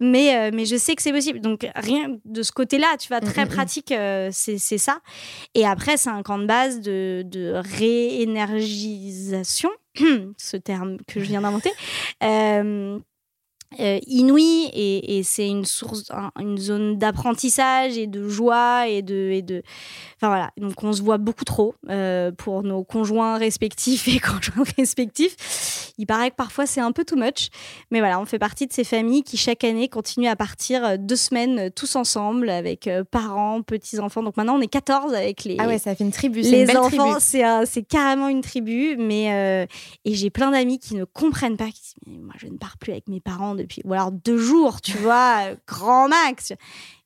[0.00, 1.40] mais mais je sais que c'est possible.
[1.40, 3.52] Donc rien de ce côté-là, tu vois, mmh, très mmh, mmh.
[3.52, 3.94] pratique,
[4.30, 5.00] c'est ça.
[5.54, 9.70] Et après, c'est un camp de base de, de réénergisation
[10.38, 11.70] ce terme que je viens d'inventer,
[12.22, 12.98] euh,
[13.80, 16.04] euh, inouï et, c'est une source,
[16.38, 19.62] une zone d'apprentissage et de joie et de, et de,
[20.16, 20.50] enfin voilà.
[20.56, 25.92] Donc on se voit beaucoup trop euh, pour nos conjoints respectifs et conjoints respectifs.
[25.98, 27.48] Il paraît que parfois c'est un peu too much,
[27.90, 30.96] mais voilà, on fait partie de ces familles qui chaque année continuent à partir euh,
[30.98, 34.22] deux semaines tous ensemble avec parents, petits enfants.
[34.22, 35.56] Donc maintenant on est 14 avec les.
[35.58, 36.40] Ah ouais, ça fait une tribu.
[36.42, 39.66] Les une enfants, c'est c'est carrément une tribu, mais
[40.04, 42.76] et j'ai plein d'amis qui ne comprennent pas, qui disent mais moi je ne pars
[42.78, 46.52] plus avec mes parents depuis, ou alors deux jours, tu vois, grand max.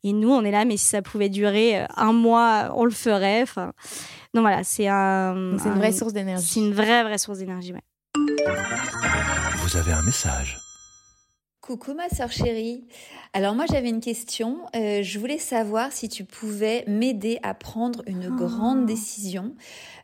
[0.05, 2.91] Et nous, on est là, mais si ça pouvait durer euh, un mois, on le
[2.91, 3.43] ferait.
[3.43, 3.73] Enfin,
[4.35, 5.57] donc voilà, c'est un.
[5.59, 6.47] C'est une vraie source d'énergie.
[6.47, 7.83] C'est une vraie, vraie source d'énergie, ouais.
[9.59, 10.59] Vous avez un message.
[11.67, 12.85] Coucou ma soeur chérie.
[13.33, 14.59] Alors moi j'avais une question.
[14.77, 18.87] Euh, je voulais savoir si tu pouvais m'aider à prendre une grande oh.
[18.87, 19.53] décision.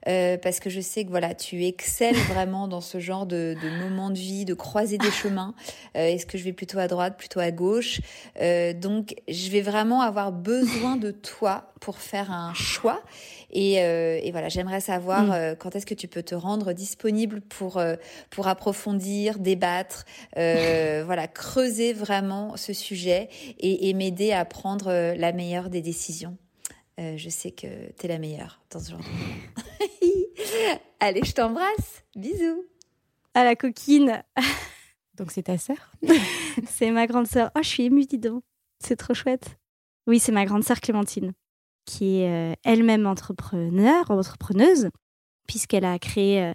[0.08, 3.80] Euh, parce que je sais que voilà, tu excelles vraiment dans ce genre de, de
[3.80, 5.54] moments de vie, de croiser des chemins.
[5.94, 8.00] Euh, Est-ce que je vais plutôt à droite, plutôt à gauche?
[8.40, 13.02] Donc, je vais vraiment avoir besoin de toi pour faire un choix.
[13.52, 15.30] Et, euh, et voilà, j'aimerais savoir mm.
[15.32, 17.82] euh, quand est-ce que tu peux te rendre disponible pour
[18.30, 23.28] pour approfondir, débattre, voilà, creuser vraiment ce sujet
[23.58, 26.36] et, et m'aider à prendre la meilleure des décisions.
[27.00, 27.66] Euh, je sais que
[27.98, 29.04] tu es la meilleure dans ce genre de
[31.00, 32.04] Allez, je t'embrasse.
[32.14, 32.64] Bisous.
[33.34, 34.22] À la coquine.
[35.14, 35.92] Donc c'est ta sœur?
[36.68, 37.50] C'est ma grande sœur.
[37.56, 38.42] Oh, je suis émue, dis donc.
[38.78, 39.58] C'est trop chouette.
[40.06, 41.32] Oui, c'est ma grande sœur Clémentine,
[41.84, 44.88] qui est elle-même entrepreneur, entrepreneuse,
[45.46, 46.52] puisqu'elle a créé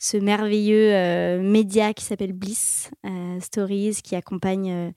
[0.00, 4.90] ce merveilleux euh, média qui s'appelle Bliss euh, Stories, qui accompagne euh,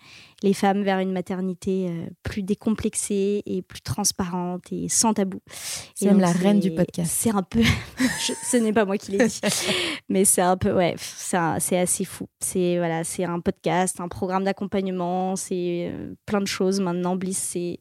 [0.43, 1.89] les femmes vers une maternité
[2.21, 5.41] plus décomplexée et plus transparente et sans tabou.
[5.95, 7.11] C'est même la reine du podcast.
[7.11, 7.63] C'est un peu,
[8.43, 9.41] ce n'est pas moi qui l'ai dit,
[10.09, 12.27] mais c'est un peu, ouais, c'est assez fou.
[12.39, 15.91] C'est voilà, c'est un podcast, un programme d'accompagnement, c'est
[16.27, 16.79] plein de choses.
[16.79, 17.79] Maintenant, Bliss, c'est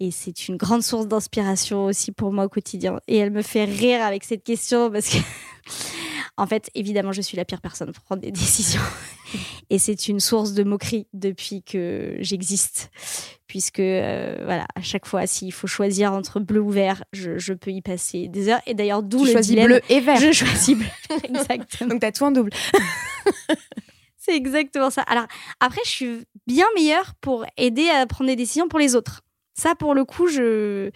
[0.00, 3.00] et c'est une grande source d'inspiration aussi pour moi au quotidien.
[3.06, 5.18] Et elle me fait rire avec cette question parce que
[6.38, 8.80] en fait, évidemment, je suis la pire personne pour prendre des décisions.
[9.70, 12.90] Et c'est une source de moquerie depuis que j'existe.
[13.46, 17.70] Puisque, euh, voilà, à chaque fois, s'il faut choisir entre bleu ou vert, je, peux
[17.70, 18.60] y passer des heures.
[18.66, 20.16] Et d'ailleurs, d'où le choisis bleu et vert.
[20.16, 20.86] Je choisis bleu.
[21.24, 21.90] exactement.
[21.90, 22.52] Donc, t'as tout en double.
[24.16, 25.02] c'est exactement ça.
[25.02, 25.26] Alors,
[25.58, 29.22] après, je suis bien meilleure pour aider à prendre des décisions pour les autres.
[29.60, 30.90] Ça, pour le coup, je.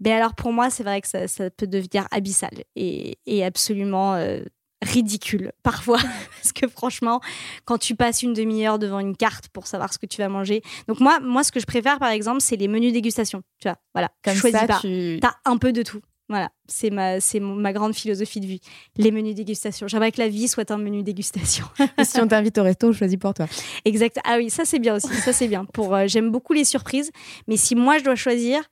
[0.00, 4.40] Ben alors, pour moi, c'est vrai que ça, peut devenir abyssal et, absolument euh,
[4.82, 6.00] ridicule parfois.
[6.00, 7.20] Parce que franchement
[7.64, 10.60] quand tu passes une demi-heure devant une carte pour savoir ce que tu vas manger.
[10.88, 13.76] Donc moi moi ce que je préfère par exemple c'est les menus dégustation tu vois.
[13.94, 16.00] Voilà comme ça tu as un peu de tout
[16.30, 18.60] voilà, c'est ma, c'est ma grande philosophie de vie.
[18.96, 19.88] Les menus dégustation.
[19.88, 21.66] J'aimerais que la vie soit un menu dégustation.
[22.04, 23.46] si on t'invite au resto, on choisit pour toi.
[23.84, 24.20] Exact.
[24.24, 25.12] Ah oui, ça c'est bien aussi.
[25.12, 25.64] Ça c'est bien.
[25.64, 27.10] Pour, euh, j'aime beaucoup les surprises,
[27.48, 28.62] mais si moi je dois choisir,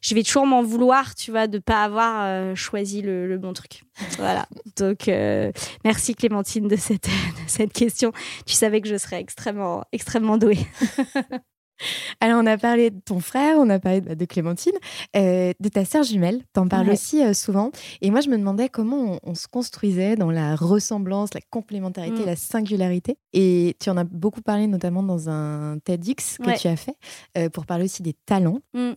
[0.00, 3.82] je vais toujours m'en vouloir, tu vois, de pas avoir euh, choisi le, bon truc.
[4.16, 4.46] Voilà.
[4.76, 5.50] Donc euh,
[5.84, 8.12] merci Clémentine de cette, de cette question.
[8.46, 10.60] Tu savais que je serais extrêmement, extrêmement douée.
[12.20, 14.72] Alors, on a parlé de ton frère, on a parlé de, Clémentine,
[15.16, 16.42] euh, de ta sœur jumelle.
[16.52, 17.70] T'en parles aussi euh, souvent.
[18.00, 22.26] Et moi, je me demandais comment on, se construisait dans la ressemblance, la complémentarité, mm.
[22.26, 23.18] la singularité.
[23.32, 26.96] Et tu en as beaucoup parlé, notamment dans un TEDx que tu as fait,
[27.38, 28.60] euh, pour parler aussi des talents.
[28.74, 28.92] Mm.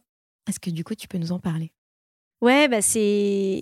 [0.49, 1.71] Est-ce que du coup, tu peux nous en parler?
[2.41, 3.61] Ouais, bah c'est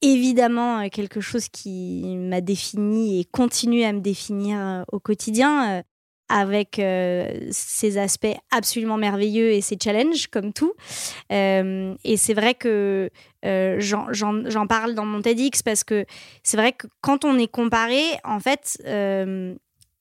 [0.00, 5.84] évidemment quelque chose qui m'a défini et continue à me définir au quotidien
[6.32, 10.72] avec euh, ses aspects absolument merveilleux et ses challenges, comme tout.
[11.30, 13.10] Euh, et c'est vrai que
[13.44, 16.06] euh, j'en parle dans mon TEDx parce que
[16.42, 18.82] c'est vrai que quand on est comparé, en fait,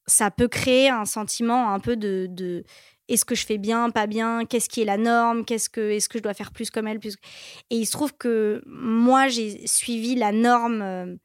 [0.08, 2.64] ça peut créer un sentiment un peu de,
[3.10, 6.08] est-ce que je fais bien, pas bien, qu'est-ce qui est la norme, qu'est-ce que est-ce
[6.08, 7.00] que je dois faire plus comme elle,
[7.70, 11.18] et il se trouve que moi j'ai suivi la norme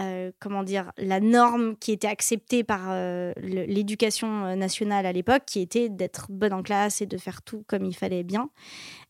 [0.00, 5.42] euh, comment dire, la norme qui était acceptée par euh, l'éducation euh, nationale à l'époque,
[5.46, 8.48] qui était d'être bonne en classe et de faire tout comme il fallait bien.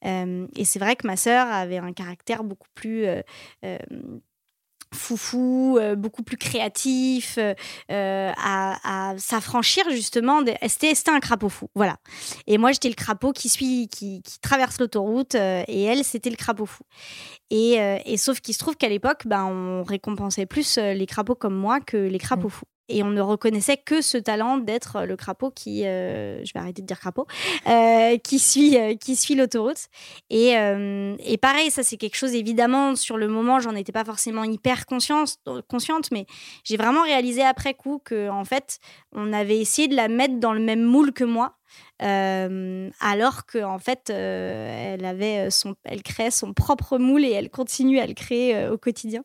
[0.03, 3.07] et c'est vrai que ma sœur avait un caractère beaucoup plus
[4.95, 7.55] foufou, euh, beaucoup plus créatif, euh,
[7.90, 10.40] euh, à, s'affranchir justement.
[10.66, 11.97] C'était un crapaud fou, voilà.
[12.47, 16.66] Et moi, j'étais le crapaud qui suit, qui, traverse l'autoroute, et elle, c'était le crapaud
[16.66, 16.84] fou.
[17.51, 21.80] Et, sauf qu'il se trouve qu'à l'époque, ben, on récompensait plus les crapauds comme moi
[21.80, 22.51] que les crapauds mmh.
[22.51, 26.61] fous et on ne reconnaissait que ce talent d'être le crapaud qui, euh, je vais
[26.61, 27.26] arrêter de dire crapaud,
[27.68, 29.89] euh, qui suit, euh, suit l'autoroute.
[30.30, 34.45] Et, et, pareil, ça c'est quelque chose évidemment sur le moment, j'en étais pas forcément
[34.45, 36.26] hyper consciente, consciente mais
[36.64, 38.78] j'ai vraiment réalisé après coup que en fait,
[39.12, 41.57] on avait essayé de la mettre dans le même moule que moi.
[42.01, 48.07] Alors qu'en en fait, elle avait son, elle son propre moule et elle continue à
[48.07, 49.23] le créer au quotidien.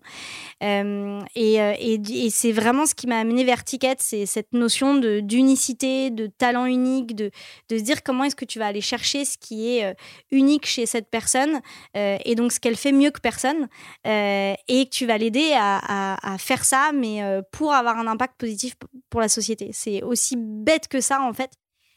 [0.62, 6.28] et, et, c'est vraiment ce qui m'a amené vers Ticket, c'est cette notion d'unicité, de
[6.28, 7.32] talent unique, de,
[7.70, 9.96] de se dire comment est-ce que tu vas aller chercher ce qui est
[10.32, 11.62] unique chez cette personne
[11.96, 13.68] et donc ce qu'elle fait mieux que personne
[14.06, 17.22] et que tu vas l'aider à, à, faire ça, mais
[17.52, 18.76] pour avoir un impact positif
[19.10, 19.70] pour la société.
[19.74, 21.52] C'est aussi bête que ça en fait.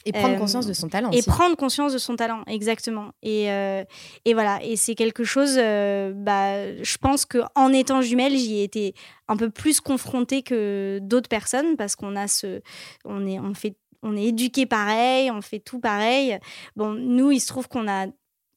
[0.06, 1.10] Et prendre conscience de son talent.
[1.10, 3.12] Et prendre conscience de son talent, exactement.
[3.22, 3.84] Et, euh,
[4.24, 8.62] et voilà, et c'est quelque chose, euh, bah, je pense qu'en étant jumelle, j'y ai
[8.62, 8.94] été
[9.28, 12.62] un peu plus confrontée que d'autres personnes parce qu'on a ce.
[13.04, 16.38] On est, on fait, on est éduqué pareil, on fait tout pareil.
[16.76, 18.06] Bon, nous, il se trouve qu'on a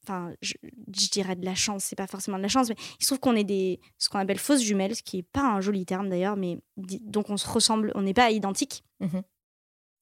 [0.06, 0.54] enfin, je,
[0.88, 3.36] dirais de la chance, c'est pas forcément de la chance, mais il se trouve qu'on
[3.36, 6.36] est des, ce qu'on appelle fausses jumelles, ce qui est pas un joli terme d'ailleurs,
[6.36, 8.84] mais donc on se ressemble, on n'est pas identiques.
[9.00, 9.20] Mmh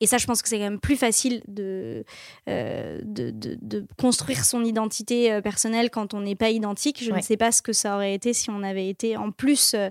[0.02, 2.04] et ça, je pense que c'est quand même plus facile de,
[2.50, 7.04] euh, de, de, construire son identité euh, personnelle quand on n'est pas identique.
[7.04, 9.76] Je ne sais pas ce que ça aurait été si on avait été en plus
[9.76, 9.90] euh,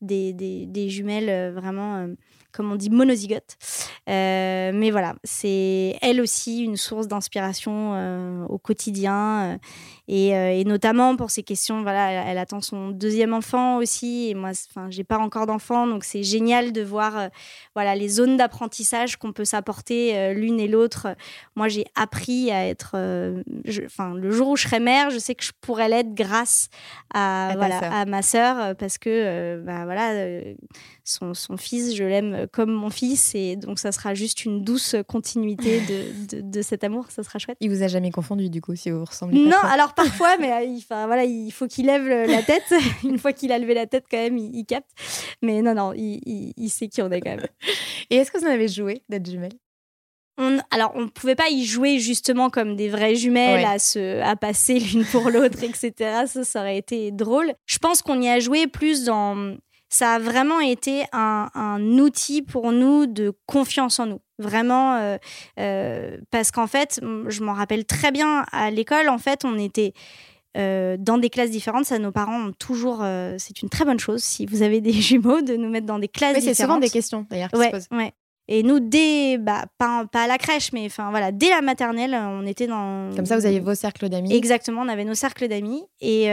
[0.00, 2.08] des, des, des, jumelles vraiment
[2.52, 3.56] comme on dit, monozygote.
[4.08, 9.60] mais voilà, c'est elle aussi une source d'inspiration au quotidien.
[10.12, 14.30] Et, notamment pour ces questions, voilà, elle, attend son deuxième enfant aussi.
[14.30, 17.28] Et moi, enfin, j'ai pas encore d'enfant, donc c'est génial de voir,
[17.76, 21.14] voilà, les zones d'apprentissage qu'on peut s'apporter l'une et l'autre.
[21.54, 22.96] Moi, j'ai appris à être,
[23.84, 26.70] enfin, le jour où je serai mère, je sais que je pourrais l'être grâce
[27.14, 30.40] à, voilà, à ma sœur, parce que, bah, voilà,
[31.04, 34.96] son, son, fils, je l'aime comme mon fils, et donc ça sera juste une douce
[35.06, 37.06] continuité de, de, cet amour.
[37.10, 37.56] Ça sera chouette.
[37.60, 39.44] Il vous a jamais confondu du coup, si vous ressemblez.
[39.44, 42.72] Non, alors parfois, mais euh, il, voilà, il faut qu'il lève la tête.
[43.04, 44.90] Une fois qu'il a levé la tête, quand même, il, capte.
[45.42, 47.46] Mais non, non, il, il, sait qui on est quand même.
[48.10, 49.52] Et est-ce que vous en avez joué d'être jumelle?
[50.38, 54.20] On, alors, on ne pouvait pas y jouer justement comme des vraies jumelles à, se,
[54.22, 56.22] à passer l'une pour l'autre, etc.
[56.26, 57.52] Ça, ça aurait été drôle.
[57.66, 59.56] Je pense qu'on y a joué plus dans.
[59.92, 64.20] Ça a vraiment été un, un outil pour nous de confiance en nous.
[64.40, 65.18] Vraiment, euh,
[65.58, 69.92] euh, parce qu'en fait, je m'en rappelle très bien à l'école, en fait, on était
[70.56, 71.84] euh, dans des classes différentes.
[71.84, 73.04] Ça, nos parents ont toujours.
[73.38, 76.08] c'est une très bonne chose si vous avez des jumeaux de nous mettre dans des
[76.08, 76.56] classes différentes.
[76.56, 77.88] C'est souvent des questions d'ailleurs qui ouais, se posent.
[77.92, 78.12] Ouais.
[78.48, 82.14] Et nous, dès, bah, pas, pas, à la crèche, mais enfin voilà, dès la maternelle,
[82.14, 83.14] on était dans.
[83.14, 84.34] Comme ça, vous aviez vos cercles d'amis.
[84.34, 85.84] Exactement, on avait nos cercles d'amis.
[86.00, 86.30] Et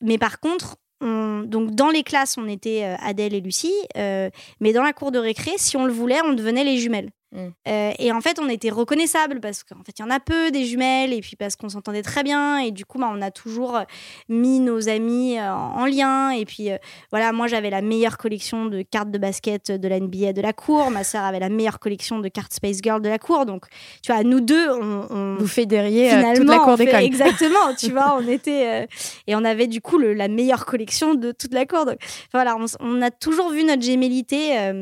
[0.00, 4.92] mais par contre, donc dans les classes, on était Adèle et Lucie, mais dans la
[4.92, 7.10] cour de récré, si on le voulait, on devenait les jumelles.
[7.34, 7.48] Mm.
[7.68, 10.50] Euh, et en fait, on était reconnaissables parce qu'en fait, il y en a peu
[10.50, 12.58] des jumelles et puis parce qu'on s'entendait très bien.
[12.58, 13.82] Et du coup, bah, on a toujours euh,
[14.28, 16.30] mis nos amis euh, en lien.
[16.30, 16.68] Et puis
[17.10, 20.52] voilà, moi, j'avais la meilleure collection de cartes de basket de la NBA de la
[20.52, 20.90] cour.
[20.90, 23.46] Ma sœur avait la meilleure collection de cartes Space Girl de la cour.
[23.46, 23.66] Donc,
[24.02, 25.36] tu vois, nous deux, on.
[25.38, 26.94] Vous fédériez toute la cour d'école.
[27.02, 28.86] Exactement, tu vois, on était.
[29.26, 31.84] et on avait du coup la meilleure collection de toute la cour.
[31.84, 31.98] Donc,
[32.32, 34.72] voilà, on, on, a toujours vu notre gémellité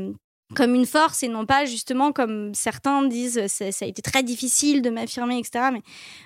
[0.55, 4.83] comme une force et non pas justement comme certains disent ça, a été très difficile
[4.83, 5.83] de m'affirmer etc mais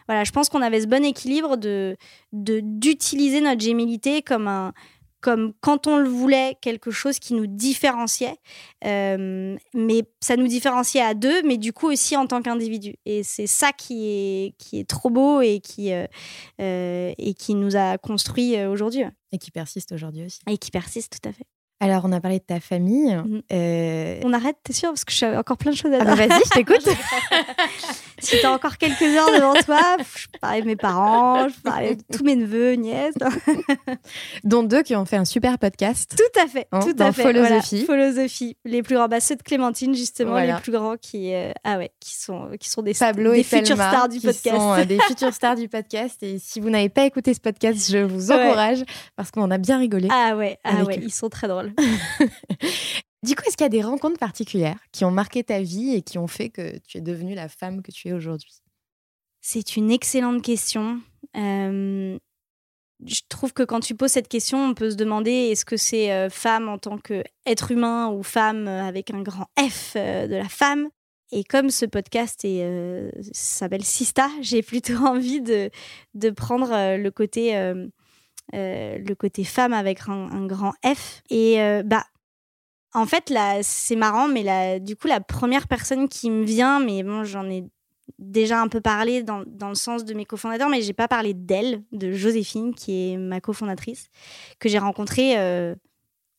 [0.09, 1.97] voilà je pense qu'on avait ce bon équilibre de
[2.33, 4.73] d'utiliser notre gémilité comme un
[5.27, 8.37] comme quand on le voulait quelque chose qui nous différenciait.
[8.85, 12.95] Euh, mais ça nous différenciait à deux mais du coup aussi en tant qu'individu.
[13.05, 16.07] Et c'est ça qui est qui est trop beau et qui euh,
[16.61, 19.03] euh, et qui nous a construit aujourd'hui
[19.33, 20.39] et qui persiste aujourd'hui aussi.
[20.49, 21.47] Et qui persiste tout à fait
[21.79, 23.15] alors, on a parlé de ta famille.
[23.15, 23.41] Mmh.
[23.53, 26.15] Euh, on arrête, t'es sûr Parce que j'ai encore plein de choses à ah bah
[26.15, 26.29] dire.
[26.29, 26.89] vas-y, je t'écoute.
[28.19, 32.03] si t'as encore quelques heures devant toi, je parlais de mes parents, je parlais de
[32.11, 33.15] tous mes neveux, nièces.
[34.45, 36.15] Dont deux qui ont fait un super podcast.
[36.17, 37.29] Tout à fait, hein, tout à fait.
[37.29, 37.85] Philosophie.
[37.85, 38.57] philosophie.
[38.65, 41.91] Les plus grands, bah, ceux de Clémentine, justement, les plus grands qui, euh, ah ouais,
[42.01, 44.57] qui, sont, qui sont des, Pablo des et futures stars du qui podcast.
[44.57, 46.23] Sont, euh, des futures stars du podcast.
[46.23, 48.83] Et si vous n'avez pas écouté ce podcast, je vous encourage
[49.15, 50.09] parce qu'on a bien rigolé.
[50.11, 51.66] Ah ouais, ah ouais, ils sont très drôles.
[53.23, 56.03] du coup, est-ce qu'il y a des rencontres particulières qui ont marqué ta vie et
[56.03, 58.63] qui ont fait que tu es devenue la femme que tu es aujourd'hui?
[59.41, 61.01] C'est une excellente question.
[61.37, 62.19] Euh,
[63.05, 66.13] je trouve que quand tu poses cette question, on peut se demander est-ce que c'est
[66.13, 70.49] euh, femme en tant qu'être humain ou femme avec un grand F euh, de la
[70.49, 70.89] femme?
[71.33, 72.47] Et comme ce podcast
[73.33, 75.71] s'appelle Sista, j'ai plutôt envie de,
[76.31, 77.87] prendre le côté euh,
[78.53, 81.23] le côté femme avec un, grand F.
[81.31, 82.05] Et euh, bah,
[82.95, 86.81] en fait, là, c'est marrant, mais là, du coup, la première personne qui me vient,
[86.81, 87.65] mais bon, j'en ai
[88.19, 91.35] déjà un peu parlé dans, dans, le sens de mes cofondateurs, mais j'ai pas parlé
[91.35, 94.09] d'elle, de Joséphine, qui est ma cofondatrice,
[94.59, 95.75] que j'ai rencontrée euh,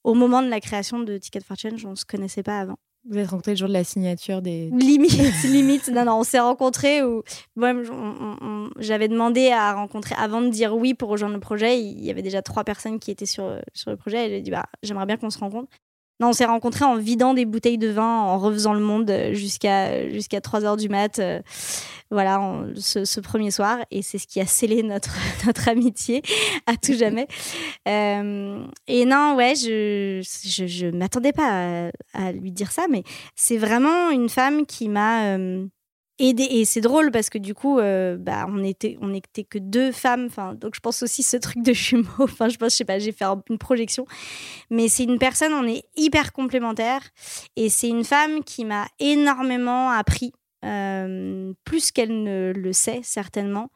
[0.04, 1.86] au moment de la création de Ticket for Change.
[1.86, 2.78] On se connaissait pas avant.
[3.10, 4.70] Vous êtes rencontrés le jour de la signature des.
[4.72, 5.88] Limite, limite.
[5.90, 7.24] Non, non, on s'est rencontrés où.
[8.80, 12.22] j'avais demandé à rencontrer, avant de dire oui pour rejoindre le projet, il y avait
[12.22, 14.28] déjà trois personnes qui étaient sur, sur le projet.
[14.28, 15.70] Et j'ai dit, bah, j'aimerais bien qu'on se rencontre.
[16.20, 20.10] Non, on s'est rencontrés en vidant des bouteilles de vin, en refaisant le monde jusqu'à
[20.10, 21.20] jusqu'à 3 heures du mat.
[21.20, 21.42] Euh,
[22.10, 22.40] voilà,
[22.76, 23.80] ce, premier soir.
[23.92, 24.82] Et c'est ce qui a scellé
[25.46, 26.22] notre, amitié
[26.66, 27.28] à tout jamais.
[27.88, 33.04] Euh, et non, ouais, je je, je m'attendais pas à, lui dire ça, mais
[33.36, 35.36] c'est vraiment une femme qui m'a.
[35.36, 35.66] Euh,
[36.20, 39.92] et, c'est drôle parce que du coup, euh, bah, on était, on était que deux
[39.92, 40.26] femmes.
[40.26, 42.08] Enfin, donc je pense aussi ce truc de jumeaux.
[42.20, 44.06] Enfin, je pense, je sais pas, j'ai fait une projection.
[44.72, 47.04] Mais c'est une personne, on est hyper complémentaires.
[47.56, 50.34] Et c'est une femme qui m'a énormément appris.
[50.66, 53.70] Euh, plus qu'elle ne le sait certainement,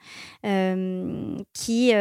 [0.48, 1.94] euh, qui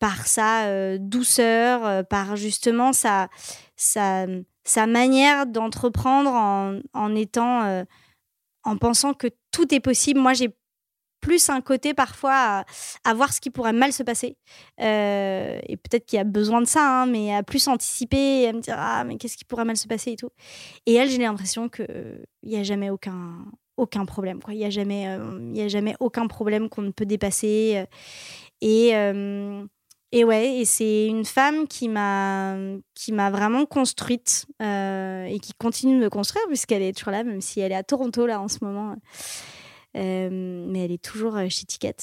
[0.00, 3.28] par sa douceur, par justement sa,
[3.76, 4.26] sa,
[4.64, 7.84] sa manière d'entreprendre en, en étant
[8.64, 10.20] en pensant que tout est possible.
[10.20, 10.54] Moi, j'ai
[11.20, 12.64] plus un côté parfois
[13.04, 14.36] à, voir ce qui pourrait mal se passer.
[14.80, 18.48] Euh, et peut-être qu'il y a besoin de ça, hein, mais à plus anticiper et
[18.48, 20.30] à me dire Ah, mais qu'est-ce qui pourrait mal se passer et tout.
[20.86, 23.44] Et elle, j'ai l'impression qu'il n'y a jamais aucun,
[23.76, 24.40] aucun problème.
[24.48, 25.18] Il n'y a, jamais,
[25.54, 27.84] il a jamais aucun problème qu'on ne peut dépasser.
[28.60, 28.94] Et.
[30.12, 32.56] Et ouais, et c'est une femme qui m'a
[32.94, 37.22] qui m'a vraiment construite euh, et qui continue de me construire puisqu'elle est toujours là,
[37.22, 38.96] même si elle est à Toronto là en ce moment.
[39.96, 41.94] Euh, mais elle est toujours euh, chez Ticket.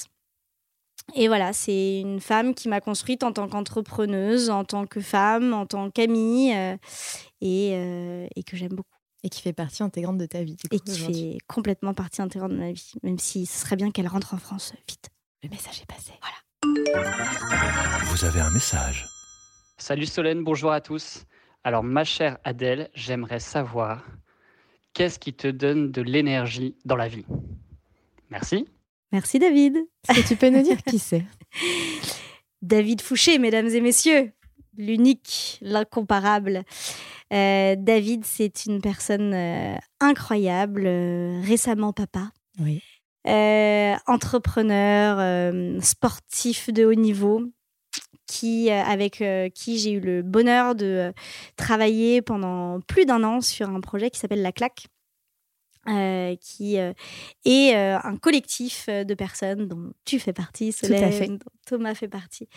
[1.16, 5.54] Et voilà, c'est une femme qui m'a construite en tant qu'entrepreneuse, en tant que femme,
[5.54, 8.98] en tant qu'amie, et, et, que j'aime beaucoup.
[9.24, 10.58] Et qui fait partie intégrante de ta vie.
[10.70, 14.08] et qui fait complètement partie intégrante de ma vie, même si ce serait bien qu'elle
[14.10, 15.10] rentre en France vite.
[15.44, 16.12] Le message est passé.
[16.20, 16.36] Voilà.
[18.06, 19.08] Vous avez un message.
[19.78, 21.26] Salut Solène, bonjour à tous.
[21.64, 24.04] Alors ma chère Adèle, j'aimerais savoir
[24.94, 27.26] qu'est-ce qui te donne de l'énergie dans la vie?
[28.30, 28.68] Merci.
[29.12, 29.78] Merci David.
[30.10, 31.26] Est-ce que tu peux nous dire qui c'est?
[32.62, 34.32] David Fouché, mesdames et messieurs,
[34.78, 36.64] l'unique, l'incomparable.
[37.34, 42.32] Euh, David, c'est une personne euh, incroyable, euh, récemment papa.
[42.60, 42.82] Oui.
[43.28, 47.42] Euh, entrepreneur, euh, sportif de haut niveau,
[48.26, 49.24] qui, euh, avec
[49.54, 51.14] qui j'ai eu le bonheur de
[51.58, 54.88] travailler pendant plus d'un an sur un projet qui s'appelle La Claque.
[56.42, 56.76] Qui
[57.46, 62.48] est un collectif de personnes dont tu fais partie, Solène, dont Thomas fait partie,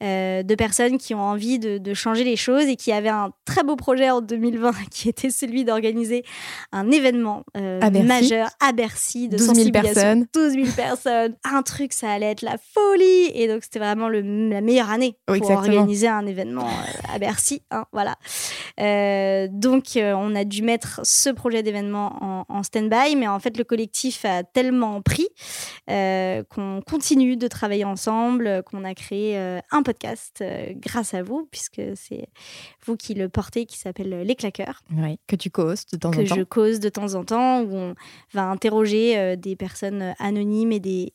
[0.00, 3.62] de personnes qui ont envie de, de, changer les choses et qui avaient un très
[3.62, 6.24] beau projet en 2020 qui était celui d'organiser
[6.72, 10.26] un événement majeur à Bercy de 12 000 personnes.
[10.32, 11.36] 12 000 personnes.
[11.44, 13.30] Un truc, ça allait être la folie.
[13.34, 16.68] Et donc, c'était vraiment le, la meilleure année pour organiser un événement
[17.12, 17.62] à Bercy.
[17.70, 18.16] Hein, voilà.
[19.48, 22.62] donc, on a dû mettre ce projet d'événement en, en
[23.16, 25.28] mais en fait, le collectif a tellement pris
[25.90, 31.22] euh, qu'on continue de travailler ensemble, qu'on a créé euh, un podcast euh, grâce à
[31.22, 32.28] vous, puisque c'est
[32.84, 34.82] vous qui le portez, qui s'appelle Les Claqueurs.
[34.90, 36.18] Oui, que tu causes de temps en temps.
[36.18, 37.94] Que je cause de temps en temps, où on
[38.32, 41.12] va interroger des personnes anonymes et des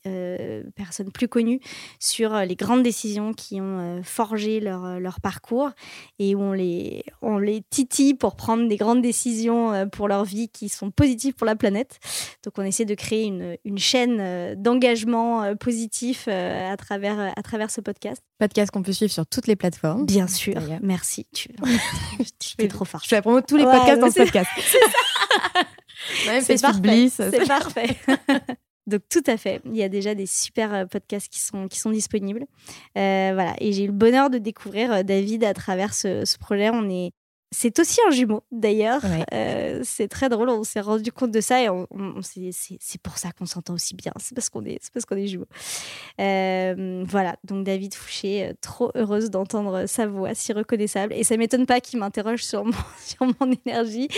[0.74, 1.60] personnes plus connues
[1.98, 5.70] sur les grandes décisions qui ont forgé leur, leur parcours
[6.18, 10.48] et où on les, on les titille pour prendre des grandes décisions pour leur vie
[10.48, 11.98] qui sont positives pour la planète.
[12.44, 17.31] Donc on essaie de créer une, une chaîne euh, d'engagement euh, positif euh, à travers,
[17.36, 18.22] à travers ce podcast.
[18.38, 20.06] Podcast qu'on peut suivre sur toutes les plateformes.
[20.06, 21.26] Bien sûr, merci.
[21.32, 21.48] Tu,
[22.60, 23.00] fais trop fort.
[23.02, 24.50] Je fais la promo de tous les podcasts dans ce podcast.
[26.40, 27.08] C'est parfait.
[27.08, 27.96] C'est parfait.
[28.88, 31.90] Donc tout à fait, il y a déjà des super podcasts qui sont, qui sont
[31.90, 32.44] disponibles.
[32.96, 36.68] voilà, et j'ai eu le bonheur de découvrir David à travers ce, ce projet.
[36.70, 37.12] On est
[37.54, 39.02] c'est aussi un jumeau, d'ailleurs.
[39.32, 41.86] Euh, c'est très drôle, on s'est rendu compte de ça et on,
[42.22, 44.12] c'est pour ça qu'on s'entend aussi bien.
[44.18, 45.46] C'est parce qu'on est, parce qu'on est jumeaux.
[46.18, 51.12] Euh, voilà, donc David Fouché, euh, trop heureuse d'entendre sa voix si reconnaissable.
[51.12, 54.08] Et ça m'étonne pas qu'il m'interroge sur mon, sur mon énergie,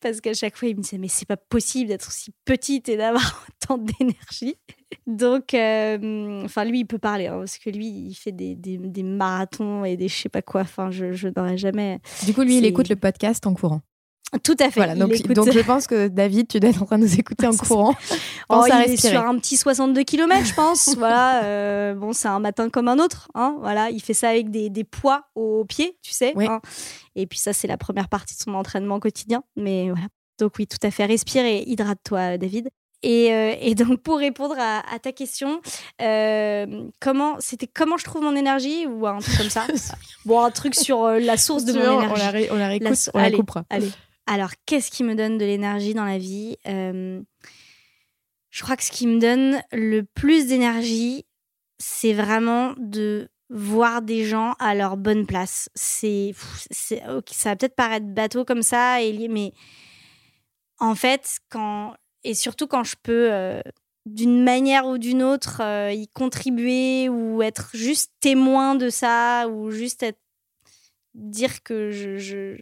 [0.00, 2.98] parce qu'à chaque fois, il me disait Mais c'est pas possible d'être aussi petite et
[2.98, 4.56] d'avoir autant d'énergie.
[5.06, 9.02] Donc, euh, enfin, lui, il peut parler, hein, parce que lui, il fait des, des,
[9.02, 10.62] marathons et des je sais pas quoi.
[10.62, 12.00] Enfin, je, je n'aurais jamais.
[12.24, 13.80] Du coup, lui, il écoute le podcast en courant.
[14.42, 14.80] Tout à fait.
[14.80, 17.46] Voilà, donc, donc, je pense que David, tu dois être en train de nous écouter
[17.46, 17.94] en courant.
[18.48, 20.94] oh, il est sur un petit 62 km, je pense.
[20.98, 21.44] voilà.
[21.44, 23.28] Euh, bon, c'est un matin comme un autre.
[23.34, 26.34] Hein, voilà, il fait ça avec des, des poids aux pieds, tu sais.
[26.36, 26.60] Hein.
[27.14, 29.44] Et puis ça, c'est la première partie de son entraînement quotidien.
[29.56, 30.06] Mais voilà.
[30.38, 31.04] Donc oui, tout à fait.
[31.04, 32.70] Respire et hydrate-toi, David.
[33.04, 35.60] Euh, et, donc, pour répondre à, ta question,
[36.00, 39.66] euh, comment c'était comment je trouve mon énergie ou un truc comme ça
[40.24, 42.48] Bon, un truc sur euh, la source de mon énergie.
[42.50, 43.64] On la, réécoute, on la coupera.
[43.70, 43.90] Allez.
[44.26, 47.22] Alors, qu'est-ce qui me donne de l'énergie dans la vie Je
[48.62, 51.26] crois que ce qui me donne le plus d'énergie,
[51.78, 55.68] c'est vraiment de voir des gens à leur bonne place.
[55.74, 56.32] C'est,
[56.70, 56.96] ça
[57.50, 58.96] va peut-être paraître bateau comme ça,
[59.28, 59.52] mais
[60.78, 61.94] en fait, quand
[62.24, 63.60] et surtout quand je peux, euh,
[64.06, 69.70] d'une manière ou d'une autre, euh, y contribuer ou être juste témoin de ça ou
[69.70, 70.04] juste
[71.14, 72.58] dire que je,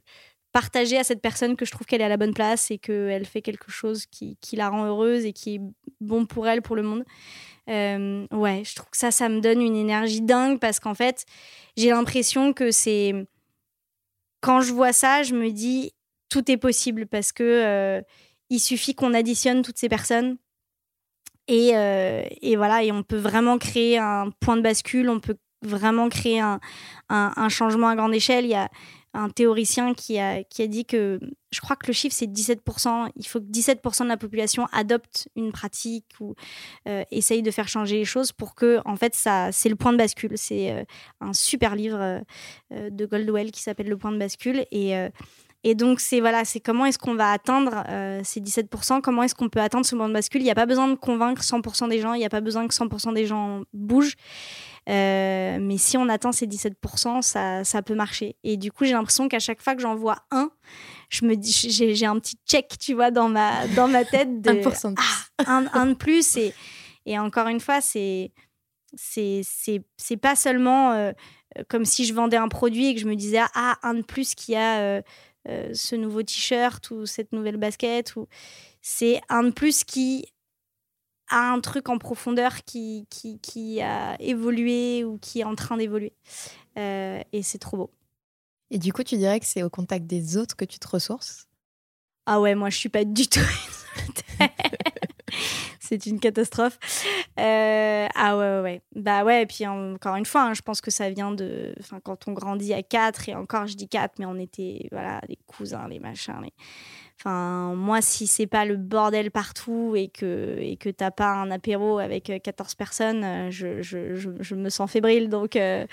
[0.52, 3.24] partager à cette personne que je trouve qu'elle est à la bonne place et qu'elle
[3.24, 5.60] fait quelque chose qui, qui, la rend heureuse et qui est
[6.00, 7.04] bon pour elle, pour le monde.
[7.70, 11.24] Euh, ouais, je trouve que ça, ça me donne une énergie dingue parce qu'en fait,
[11.76, 13.14] j'ai l'impression que c'est.
[14.40, 15.92] Quand je vois ça, je me dis
[16.28, 18.02] tout est possible parce que
[18.52, 20.36] il suffit qu'on additionne toutes ces personnes.
[21.48, 25.38] Et, euh, et, voilà, et on peut vraiment créer un point de bascule, on peut
[25.62, 26.60] vraiment créer un,
[27.08, 28.44] un, changement à grande échelle.
[28.44, 28.68] Il y a
[29.14, 31.18] un théoricien qui a, qui a dit que,
[31.50, 35.28] je crois que le chiffre c'est 17%, il faut que 17% de la population adopte
[35.34, 36.34] une pratique ou
[36.88, 39.92] euh, essaye de faire changer les choses pour que, en fait, ça, c'est le point
[39.92, 40.32] de bascule.
[40.36, 40.84] C'est euh,
[41.22, 42.22] un super livre
[42.70, 44.66] de Goldwell qui s'appelle Le point de bascule.
[44.70, 44.94] Et,
[45.64, 47.84] et donc, c'est voilà, c'est comment est-ce qu'on va atteindre
[48.24, 50.40] ces 17%, comment est-ce qu'on peut atteindre ce point de bascule?
[50.40, 52.66] Il n'y a pas besoin de convaincre 100% des gens, il n'y a pas besoin
[52.66, 54.16] que 100% des gens bougent.
[54.88, 58.36] Euh, mais si on atteint ces 17%, ça, ça peut marcher.
[58.42, 60.50] Et du coup, j'ai l'impression qu'à chaque fois que j'en vois un,
[61.08, 64.50] je me dis, j'ai un petit check, tu vois, dans ma, dans ma tête de
[64.62, 65.04] 1% de plus.
[65.46, 66.36] Ah, un, de plus.
[66.36, 66.52] Et,
[67.06, 68.32] et encore une fois, c'est
[68.94, 71.12] c'est pas seulement euh,
[71.68, 74.34] comme si je vendais un produit et que je me disais ah un de plus
[74.34, 75.02] qui a
[75.48, 78.28] euh, ce nouveau t-shirt ou cette nouvelle basket ou
[78.80, 80.26] c'est un de plus qui
[81.30, 86.12] un truc en profondeur qui, qui, qui, a évolué ou qui est en train d'évoluer.
[86.76, 87.90] Euh, et c'est trop beau.
[88.70, 91.46] Et du coup, tu dirais que c'est au contact des autres que tu te ressources?
[92.26, 93.40] Ah ouais, moi je suis pas du tout.
[95.92, 96.78] c'est une catastrophe.
[97.38, 100.80] Euh, ah ouais, ouais, ouais, Bah ouais, et puis encore une fois, hein, je pense
[100.80, 101.74] que ça vient de.
[102.04, 105.38] Quand on grandit à quatre, et encore je dis quatre, mais on était, voilà, les
[105.46, 106.52] cousins, les machins, les
[107.24, 111.52] Enfin, moi, si c'est pas le bordel partout et que et que t'as pas un
[111.52, 115.28] apéro avec 14 euh, personnes, euh, je, je, je, me sens fébrile.
[115.28, 115.86] Donc, euh,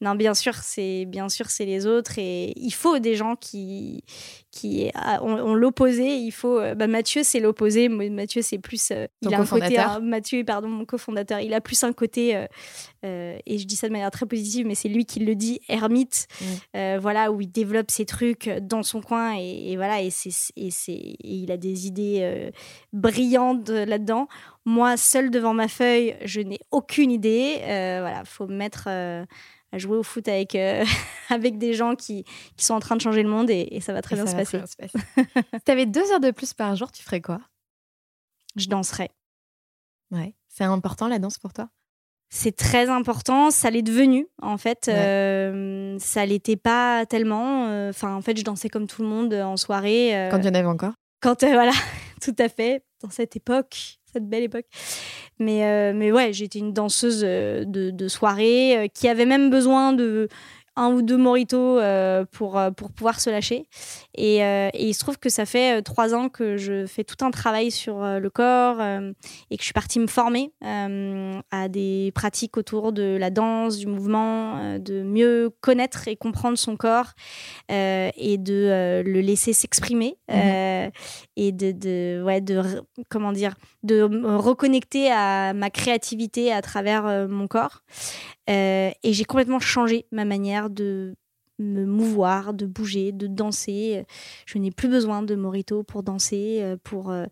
[0.00, 4.04] non, bien sûr, c'est bien sûr c'est les autres et il faut des gens qui
[4.50, 6.16] qui ont, l'opposé.
[6.16, 6.58] Il faut.
[6.74, 7.90] Bah, Mathieu, c'est l'opposé.
[7.90, 8.90] Mathieu, c'est plus.
[9.20, 9.76] il a un côté.
[10.00, 12.46] Mathieu, pardon, mon cofondateur, il a plus un côté.
[13.02, 16.26] Et je dis ça de manière très positive, mais c'est lui qui le dit, ermite.
[16.40, 16.96] Mmh.
[16.98, 20.70] voilà, où il développe ses trucs dans son coin et, et voilà, et c'est et,
[21.20, 22.50] il a des idées euh,
[22.92, 24.28] brillantes là-dedans.
[24.64, 27.60] Moi, seule devant ma feuille, je n'ai aucune idée.
[27.62, 29.24] Euh, voilà, faut me mettre euh,
[29.72, 30.56] à jouer au foot avec,
[31.28, 32.24] avec des gens qui,
[32.56, 34.60] qui, sont en train de changer le monde et, ça va très bien se passer.
[34.76, 37.40] si tu avais deux heures de plus par jour, tu ferais quoi?
[38.56, 39.10] Je danserais.
[40.10, 40.34] Ouais.
[40.48, 41.68] C'est important la danse pour toi?
[42.32, 43.50] C'est très important.
[43.50, 44.88] Ça l'est devenu, en fait.
[44.88, 47.66] Euh, ça l'était pas tellement.
[47.66, 50.16] Euh, enfin, en fait, je dansais comme tout le monde en soirée.
[50.16, 51.72] Euh, quand il y en avait encore Quand, voilà,
[52.22, 52.84] tout à fait.
[53.02, 54.66] Dans cette époque, cette belle époque.
[55.38, 60.28] Mais, mais ouais, j'étais une danseuse de, de soirée qui avait même besoin de
[60.76, 63.66] un ou deux moritos euh, pour, euh, pour pouvoir se lâcher.
[64.14, 67.24] Et, euh, et, il se trouve que ça fait trois ans que je fais tout
[67.24, 72.56] un travail sur le corps et que je suis partie me former à des pratiques
[72.56, 77.12] autour de la danse, du mouvement, de mieux connaître et comprendre son corps
[77.68, 80.90] et de le laisser s'exprimer mhm.
[81.36, 82.62] et de, de, ouais, de,
[83.08, 87.82] comment dire, de me reconnecter à ma créativité à travers mon corps.
[88.48, 91.16] et j'ai complètement changé ma manière de
[91.60, 94.04] me mouvoir, de bouger, de danser.
[94.46, 97.26] Je n'ai plus besoin de morito pour danser, euh, pour euh,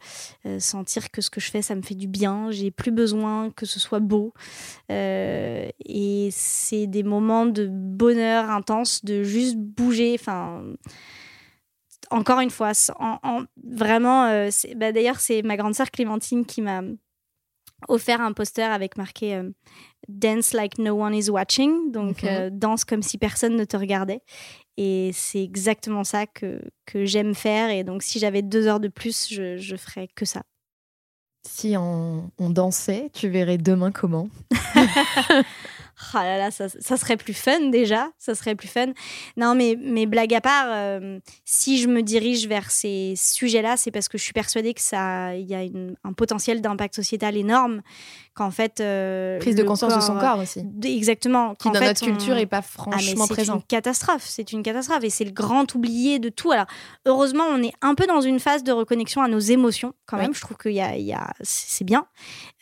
[0.47, 2.51] euh, sentir que ce que je fais, ça me fait du bien.
[2.51, 4.33] J'ai plus besoin que ce soit beau.
[4.91, 10.17] et c'est des moments de bonheur intense, de juste bouger.
[10.19, 10.63] Enfin,
[12.11, 16.83] encore une fois, en, vraiment, bah, d'ailleurs, c'est ma grande sœur Clémentine qui m'a
[17.87, 19.51] offert un poster avec marqué euh,
[20.09, 22.29] Dance like no one is watching, donc mhm.
[22.29, 24.23] euh, danse comme si personne ne te regardait.
[24.77, 27.71] Et c'est exactement ça que, que j'aime faire.
[27.71, 30.43] Et donc, si j'avais deux heures de plus, je, je ferais que ça.
[31.47, 34.29] Si on, on dansait, tu verrais demain comment?
[36.13, 38.87] Ah là là, ça, serait plus fun déjà, ça serait plus fun.
[39.37, 43.91] Non, mais, mais blague à part, euh, si je me dirige vers ces sujets-là, c'est
[43.91, 45.63] parce que je suis persuadée que ça, il y a
[46.05, 47.83] un potentiel d'impact sociétal énorme.
[48.39, 50.65] Qu'en fait, euh, prise de conscience de son corps aussi.
[50.85, 51.57] exactement.
[51.57, 53.55] Qui dans notre culture est pas ah, franchement présent.
[53.55, 56.53] C'est une catastrophe, c'est une catastrophe et c'est le grand oublié de tout.
[56.53, 56.67] Alors
[57.05, 60.35] heureusement, on est un peu dans une phase de reconnexion à nos émotions quand même.
[60.35, 62.07] Je trouve qu'il y a, y a c'est bien,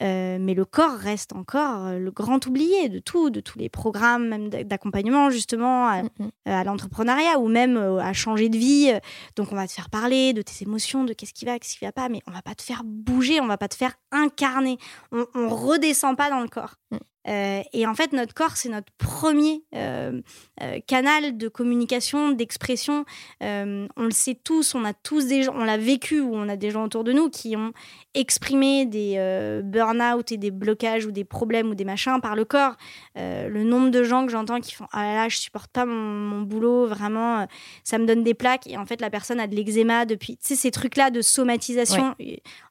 [0.01, 4.29] euh, mais le corps reste encore le grand oublié de tout de tous les programmes
[4.29, 6.29] même d'accompagnement justement à, mm, mm.
[6.49, 8.95] Euh, l'entrepreneuriat ou même euh, à changer de vie.
[9.37, 11.85] Donc on va te faire parler de tes émotions, de qu'est-ce qui va, qu'est-ce qui
[11.85, 14.79] va pas, mais on va pas te faire bouger, on va pas te faire incarner.
[15.13, 16.77] On, on redescend pas dans le corps.
[16.91, 16.97] Mm.
[17.29, 20.21] Euh, et en fait, notre corps, c'est notre premier euh,
[20.63, 23.05] euh, canal de communication, d'expression.
[23.41, 26.57] on le sait tous, on a tous des gens, on l'a vécu ou on a
[26.57, 27.73] des gens autour de nous qui ont
[28.15, 29.17] exprimé des
[29.65, 32.77] burn-out et des blocages ou des problèmes ou des machins par le corps.
[33.17, 36.43] le nombre de gens que j'entends qui font Ah là là, je supporte pas mon,
[36.43, 37.47] boulot, vraiment,
[37.83, 38.67] ça me donne des plaques.
[38.67, 40.37] Et en fait, la personne a de l'eczéma depuis.
[40.37, 42.15] Tu sais, ces trucs-là de somatisation.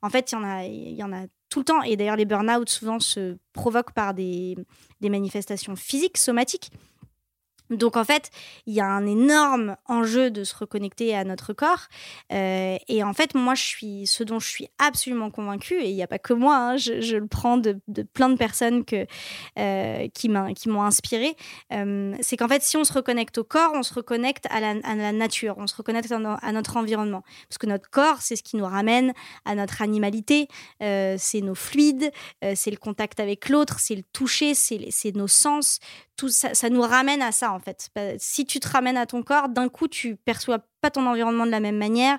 [0.01, 1.81] En fait, il y en a, il y en a tout le temps.
[1.83, 4.55] Et d'ailleurs, les burn-out souvent se provoquent par des,
[5.01, 6.71] manifestations physiques, somatiques.
[7.69, 8.29] Donc en fait,
[8.67, 11.87] il y a un énorme enjeu de se reconnecter à notre corps.
[12.31, 15.95] Euh, et en fait, moi, je suis ce dont je suis absolument convaincue, et il
[15.95, 17.79] n'y a pas que moi, hein, je, le prends de,
[18.13, 19.05] plein de personnes que,
[19.57, 21.35] euh, qui m'ont inspiré,
[21.73, 25.11] euh, c'est qu'en fait, si on se reconnecte au corps, on se reconnecte à la,
[25.11, 27.23] nature, on se reconnecte à, notre environnement.
[27.49, 29.13] Parce que notre corps, c'est ce qui nous ramène
[29.45, 30.47] à notre animalité,
[30.79, 32.11] c'est nos fluides,
[32.53, 35.79] c'est le contact avec l'autre, c'est le toucher, c'est nos sens,
[36.17, 37.89] tout ça nous ramène à ça en fait.
[38.19, 40.59] Si tu te ramènes à ton corps, d'un coup, tu perçois
[40.89, 42.17] ton environnement de la même manière.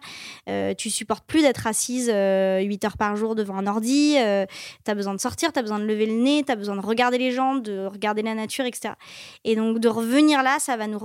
[0.48, 4.16] Euh, tu supportes plus d'être assise 8 euh, heures par jour devant un ordi.
[4.18, 4.47] Euh,
[4.84, 6.76] tu as besoin de sortir, tu as besoin de lever le nez, tu as besoin
[6.76, 8.94] de regarder les gens, de regarder la nature, etc.
[9.44, 11.01] Et donc de revenir là, ça va nous,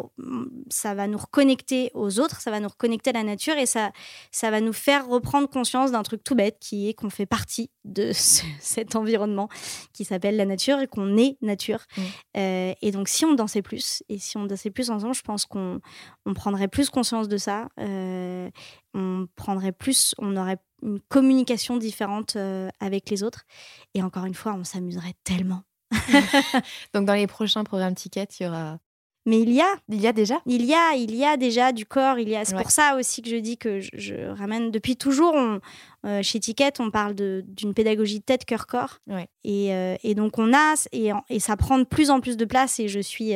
[0.69, 3.91] ça va nous reconnecter aux autres, ça va nous reconnecter à la nature et ça,
[4.31, 7.69] ça va nous faire reprendre conscience d'un truc tout bête qui est qu'on fait partie
[7.85, 9.49] de cet environnement
[9.93, 11.79] qui s'appelle la nature et qu'on est nature.
[11.97, 12.41] Mmh.
[12.81, 15.81] et donc si on dansait plus et si on dansait plus ensemble, je pense qu'on
[16.25, 18.49] on prendrait plus conscience de ça euh,
[18.93, 23.45] on prendrait plus, on aurait une communication différente euh, avec les autres.
[23.93, 25.63] Et encore une fois, on s'amuserait tellement.
[26.93, 28.79] Donc dans les prochains programmes Ticket, il y aura
[29.25, 29.67] mais il y a.
[29.89, 30.41] Il y a déjà?
[30.47, 32.17] Il y a, il y a déjà du corps.
[32.17, 32.43] Il y a.
[32.43, 34.71] C'est pour ça aussi que je dis que je, ramène.
[34.71, 38.97] Depuis toujours, euh, chez Ticket, on parle d'une pédagogie tête-cœur-corps.
[39.43, 39.69] Et,
[40.03, 40.73] et, donc, on a.
[40.91, 42.79] Et, et, ça prend de plus en plus de place.
[42.79, 43.33] Et je suis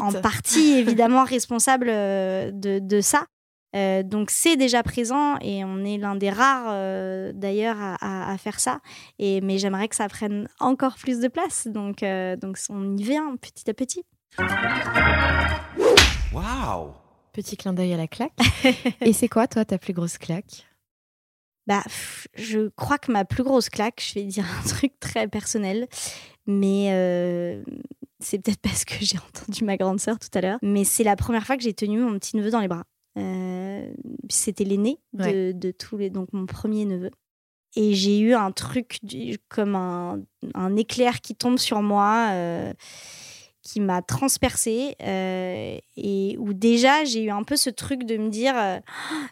[0.00, 3.26] en partie, évidemment, responsable de, de ça.
[3.74, 8.60] Euh, donc c'est déjà présent et on est l'un des rares euh, d'ailleurs à, faire
[8.60, 8.80] ça.
[9.18, 11.66] Et, mais j'aimerais que ça prenne encore plus de place.
[11.68, 14.04] Donc, euh, donc on y vient petit à petit.
[16.32, 16.92] Waouh
[17.32, 18.32] Petit clin d'œil à la claque.
[19.00, 20.66] et c'est quoi toi ta plus grosse claque?
[21.66, 21.82] Bah,
[22.34, 25.86] je crois que ma plus grosse claque, je vais dire un truc très personnel,
[26.46, 26.88] mais
[28.18, 31.16] c'est peut-être parce que j'ai entendu ma grande sœur tout à l'heure, mais c'est la
[31.16, 32.84] première fois que j'ai tenu mon petit neveu dans les bras.
[33.18, 33.92] Euh,
[34.30, 37.10] c'était l'aîné de, tous les, donc mon premier neveu.
[37.74, 38.98] Et j'ai eu un truc
[39.48, 40.20] comme un,
[40.54, 42.72] un, éclair qui tombe sur moi, euh,
[43.62, 48.28] qui m'a transpercé, euh, et où déjà j'ai eu un peu ce truc de me
[48.28, 48.54] dire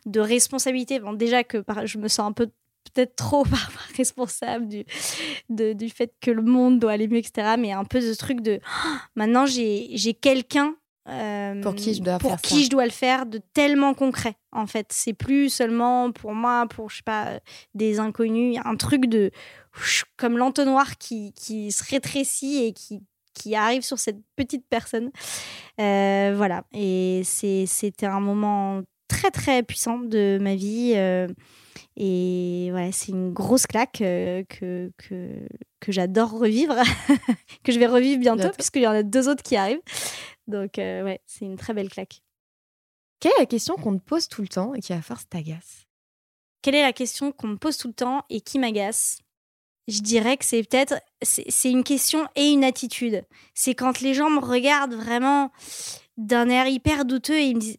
[0.07, 1.01] de responsabilité.
[1.01, 2.47] Bon, déjà que je me sens un peu
[2.94, 3.44] peut-être trop
[3.97, 4.85] responsable du,
[5.74, 7.57] du fait que le monde doit aller mieux, etc.
[7.59, 8.61] Mais un peu ce truc de
[9.16, 10.77] maintenant j'ai quelqu'un
[11.09, 14.66] euh, pour qui je dois pour qui je dois le faire de tellement concret en
[14.66, 14.86] fait.
[14.90, 17.40] C'est plus seulement pour moi pour je sais pas
[17.74, 18.59] des inconnus.
[18.64, 19.31] Un truc de
[20.16, 23.02] comme l'entonnoir qui, qui se rétrécit et qui
[23.32, 25.10] qui arrive sur cette petite personne.
[25.81, 26.64] Euh, voilà.
[26.72, 31.27] Et c'était un moment très très puissant de ma vie euh,
[31.97, 34.90] et ouais, c'est une grosse claque que, que,
[35.81, 36.74] que j'adore revivre,
[37.64, 39.81] que je vais revivre bientôt, puisqu'il y en a deux autres qui arrivent.
[40.51, 42.22] Donc, euh, ouais, c'est une très belle claque.
[43.20, 45.86] Quelle est la question qu'on te pose tout le temps et qui à force t'agace?
[46.62, 49.18] Quelle est la question qu'on me pose tout le temps et qui m'agace?
[49.89, 53.24] Je dirais que c'est peut-être c'est une question et une attitude.
[53.55, 55.51] C'est quand les gens me regardent vraiment
[56.16, 57.78] d'un air hyper douteux et ils me disent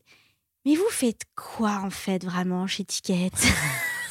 [0.65, 3.31] mais vous faites quoi en fait vraiment chez Ticket?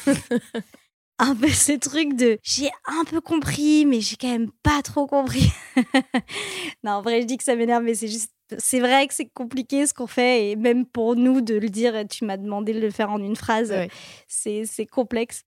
[1.21, 5.05] un peu ce truc de j'ai un peu compris, mais j'ai quand même pas trop
[5.05, 5.51] compris.
[6.83, 8.31] non, en vrai, je dis que ça m'énerve, mais c'est juste.
[8.57, 11.93] C'est vrai que c'est compliqué ce qu'on fait, et même pour nous de le dire,
[12.09, 13.73] tu m'as demandé de le faire en une phrase,
[14.27, 15.43] c'est complexe.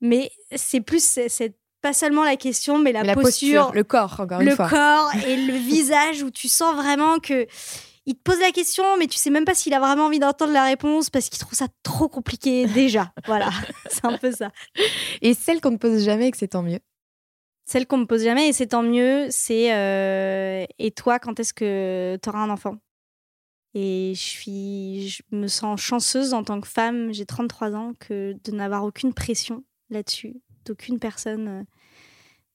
[0.00, 4.50] Mais c'est plus c'est pas seulement la question, mais la, posture, le corps, encore une
[4.52, 4.64] fois.
[4.64, 7.46] Le corps et le visage où tu sens vraiment que
[8.06, 10.52] il te pose la question, mais tu sais même pas s'il a vraiment envie d'entendre
[10.52, 13.12] la réponse parce qu'il trouve ça trop compliqué déjà.
[13.26, 13.50] voilà,
[13.90, 14.52] c'est un peu ça.
[15.22, 16.78] Et celle qu'on ne pose jamais et que c'est tant mieux
[17.64, 21.52] Celle qu'on me pose jamais et c'est tant mieux, c'est euh, et toi, quand est-ce
[21.52, 22.76] que tu auras un enfant?
[23.74, 28.34] Et je, suis, je me sens chanceuse en tant que femme, j'ai 33 ans, que
[28.44, 31.62] de n'avoir aucune pression là-dessus, d'aucune personne, euh,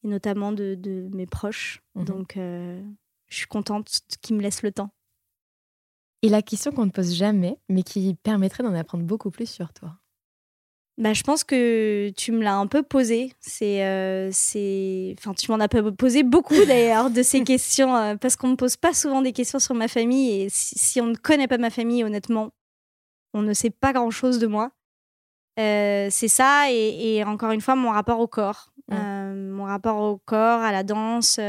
[0.03, 1.83] et notamment de, mes proches.
[1.93, 2.81] Mmh Donc, euh,
[3.27, 4.91] je suis contente qu'ils me laissent le temps.
[6.23, 9.73] Et la question qu'on ne pose jamais, mais qui permettrait d'en apprendre beaucoup plus sur
[9.73, 9.95] toi.
[10.97, 13.33] Bah, je pense que tu me l'as un peu posé.
[13.39, 18.35] C'est, euh, c'est, enfin, tu m'en as posé beaucoup d'ailleurs de ces questions euh, parce
[18.35, 20.43] qu'on me pose pas souvent des questions sur ma famille.
[20.43, 22.51] Et si, on ne connaît pas ma famille, honnêtement,
[23.33, 24.71] on ne sait pas grand chose de moi.
[25.59, 26.69] Euh, c'est ça.
[26.69, 31.39] Et, encore une fois mon rapport au corps, mon rapport au corps, à la danse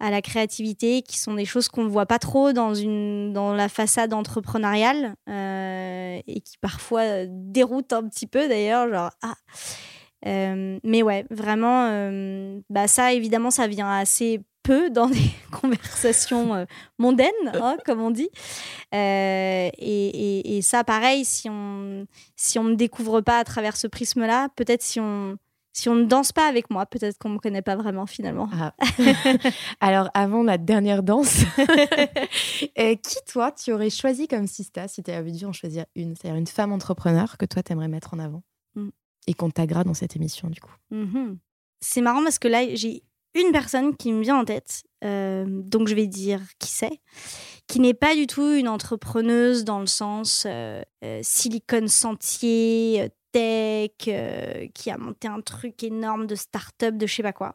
[0.00, 3.54] à la créativité, qui sont des choses qu'on ne voit pas trop dans, une, dans
[3.54, 8.88] la façade entrepreneuriale euh, et qui parfois déroutent un petit peu d'ailleurs.
[8.88, 9.34] Genre, ah.
[10.26, 16.54] Euh, mais ouais, vraiment, euh, bah ça évidemment, ça vient assez peu dans des conversations
[16.54, 16.64] euh,
[16.98, 18.30] mondaines, hein, comme on dit.
[18.92, 22.06] Euh, et, ça, pareil, si on
[22.36, 25.36] si on me découvre pas à travers ce prisme-là, peut-être si on
[25.74, 28.48] si on ne danse pas avec moi, peut-être qu'on me connaît pas vraiment finalement.
[28.52, 28.74] Ah.
[29.80, 31.42] Alors, avant la dernière danse,
[32.78, 36.14] euh, qui toi tu aurais choisi comme sista si tu avais dû en choisir une,
[36.14, 38.44] c'est-à-dire une femme entrepreneur que toi tu aimerais mettre en avant
[38.76, 38.88] mm.
[39.26, 40.74] et qu'on t'agra dans cette émission du coup?
[40.92, 41.38] Mm-hmm.
[41.80, 43.02] C'est marrant parce que là j'ai
[43.34, 47.00] une personne qui me vient en tête, euh, donc je vais dire qui c'est,
[47.66, 54.66] qui n'est pas du tout une entrepreneuse dans le sens euh, euh silicone sentier, euh,
[54.74, 57.54] qui a monté un truc énorme de start-up, de je sais pas quoi.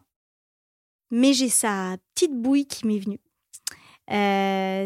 [1.12, 3.20] Mais j'ai sa petite bouille qui m'est venue.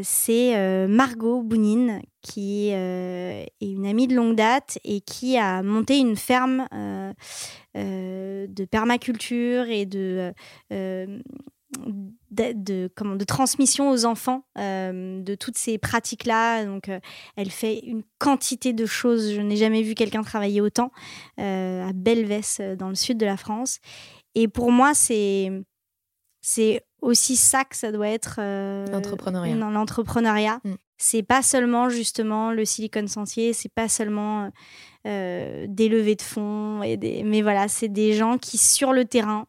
[0.03, 6.15] c'est Margot Bounine, qui est une amie de longue date et qui a monté une
[6.15, 6.68] ferme
[7.76, 10.32] euh, de permaculture et de,
[10.72, 11.20] euh,
[12.32, 16.66] de, comment, de transmission aux enfants euh, de toutes ces pratiques-là.
[16.66, 16.90] Donc,
[17.36, 19.34] elle fait une quantité de choses.
[19.34, 20.91] Je n'ai jamais vu quelqu'un travailler autant
[21.38, 23.80] à Belvès, dans le sud de la France.
[24.36, 25.52] Et pour moi, c'est
[26.41, 28.40] c'est aussi ça que ça doit être
[28.91, 29.56] l'entrepreneuriat.
[29.56, 30.60] l'entrepreneuriat.
[30.64, 30.74] Mm.
[30.98, 34.50] C'est pas seulement justement le silicone sentier, c'est pas seulement
[35.06, 36.82] euh, des levées de fonds.
[36.82, 37.24] Et des...
[37.24, 39.48] Mais voilà, c'est des gens qui, sur le terrain,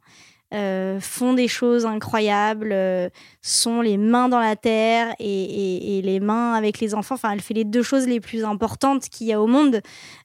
[0.54, 3.08] euh, font des choses incroyables, euh,
[3.42, 7.16] sont les mains dans la terre et, les mains avec les enfants.
[7.16, 9.80] Enfin, elle fait les deux choses les plus importantes qu'il y a au monde,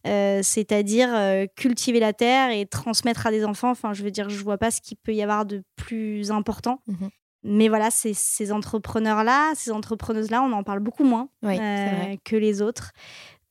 [0.06, 1.10] c'est-à-dire
[1.56, 3.72] cultiver la terre et transmettre à des enfants.
[3.72, 6.82] Enfin, je veux dire, je vois pas ce qu'il peut y avoir de plus important.
[6.88, 7.08] Mmh
[7.44, 12.92] Mais voilà, ces entrepreneurs-là, ces entrepreneuses-là, on en parle beaucoup moins que les autres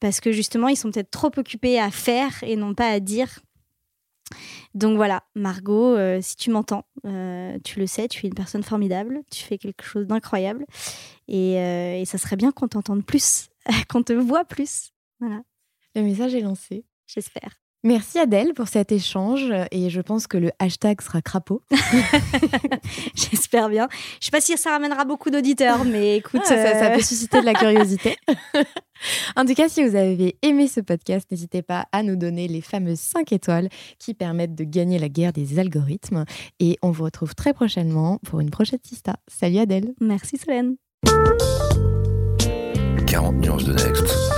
[0.01, 3.41] parce que justement, ils sont peut-être trop occupés à faire et non pas à dire.
[4.75, 8.63] Donc voilà, Margot, euh, si tu m'entends, euh, tu le sais, tu es une personne
[8.63, 10.67] formidable, tu fais quelque chose d'incroyable
[11.27, 13.49] et, euh, et, ça serait bien qu'on t'entende plus,
[13.89, 14.93] qu'on te voit plus.
[15.21, 15.43] Voilà.
[15.95, 16.85] Le message est lancé.
[17.07, 17.61] J'espère.
[17.85, 21.63] Merci Adèle pour cet échange et je pense que le hashtag sera crapaud.
[23.15, 23.89] J'espère bien.
[24.21, 27.47] Je sais pas si ça ramènera beaucoup d'auditeurs, mais écoute, ah, ça, peut susciter de
[27.47, 28.17] la curiosité.
[29.37, 32.61] en tout cas, si vous avez aimé ce podcast, n'hésitez pas à nous donner les
[32.61, 33.69] fameuses 5 étoiles
[33.99, 36.25] qui permettent de gagner la guerre des algorithmes.
[36.59, 39.17] Et on vous retrouve très prochainement pour une prochaine Sista.
[39.29, 39.95] Salut Adèle.
[40.01, 40.77] Merci Solène.
[43.07, 44.38] 40 nuances de Next.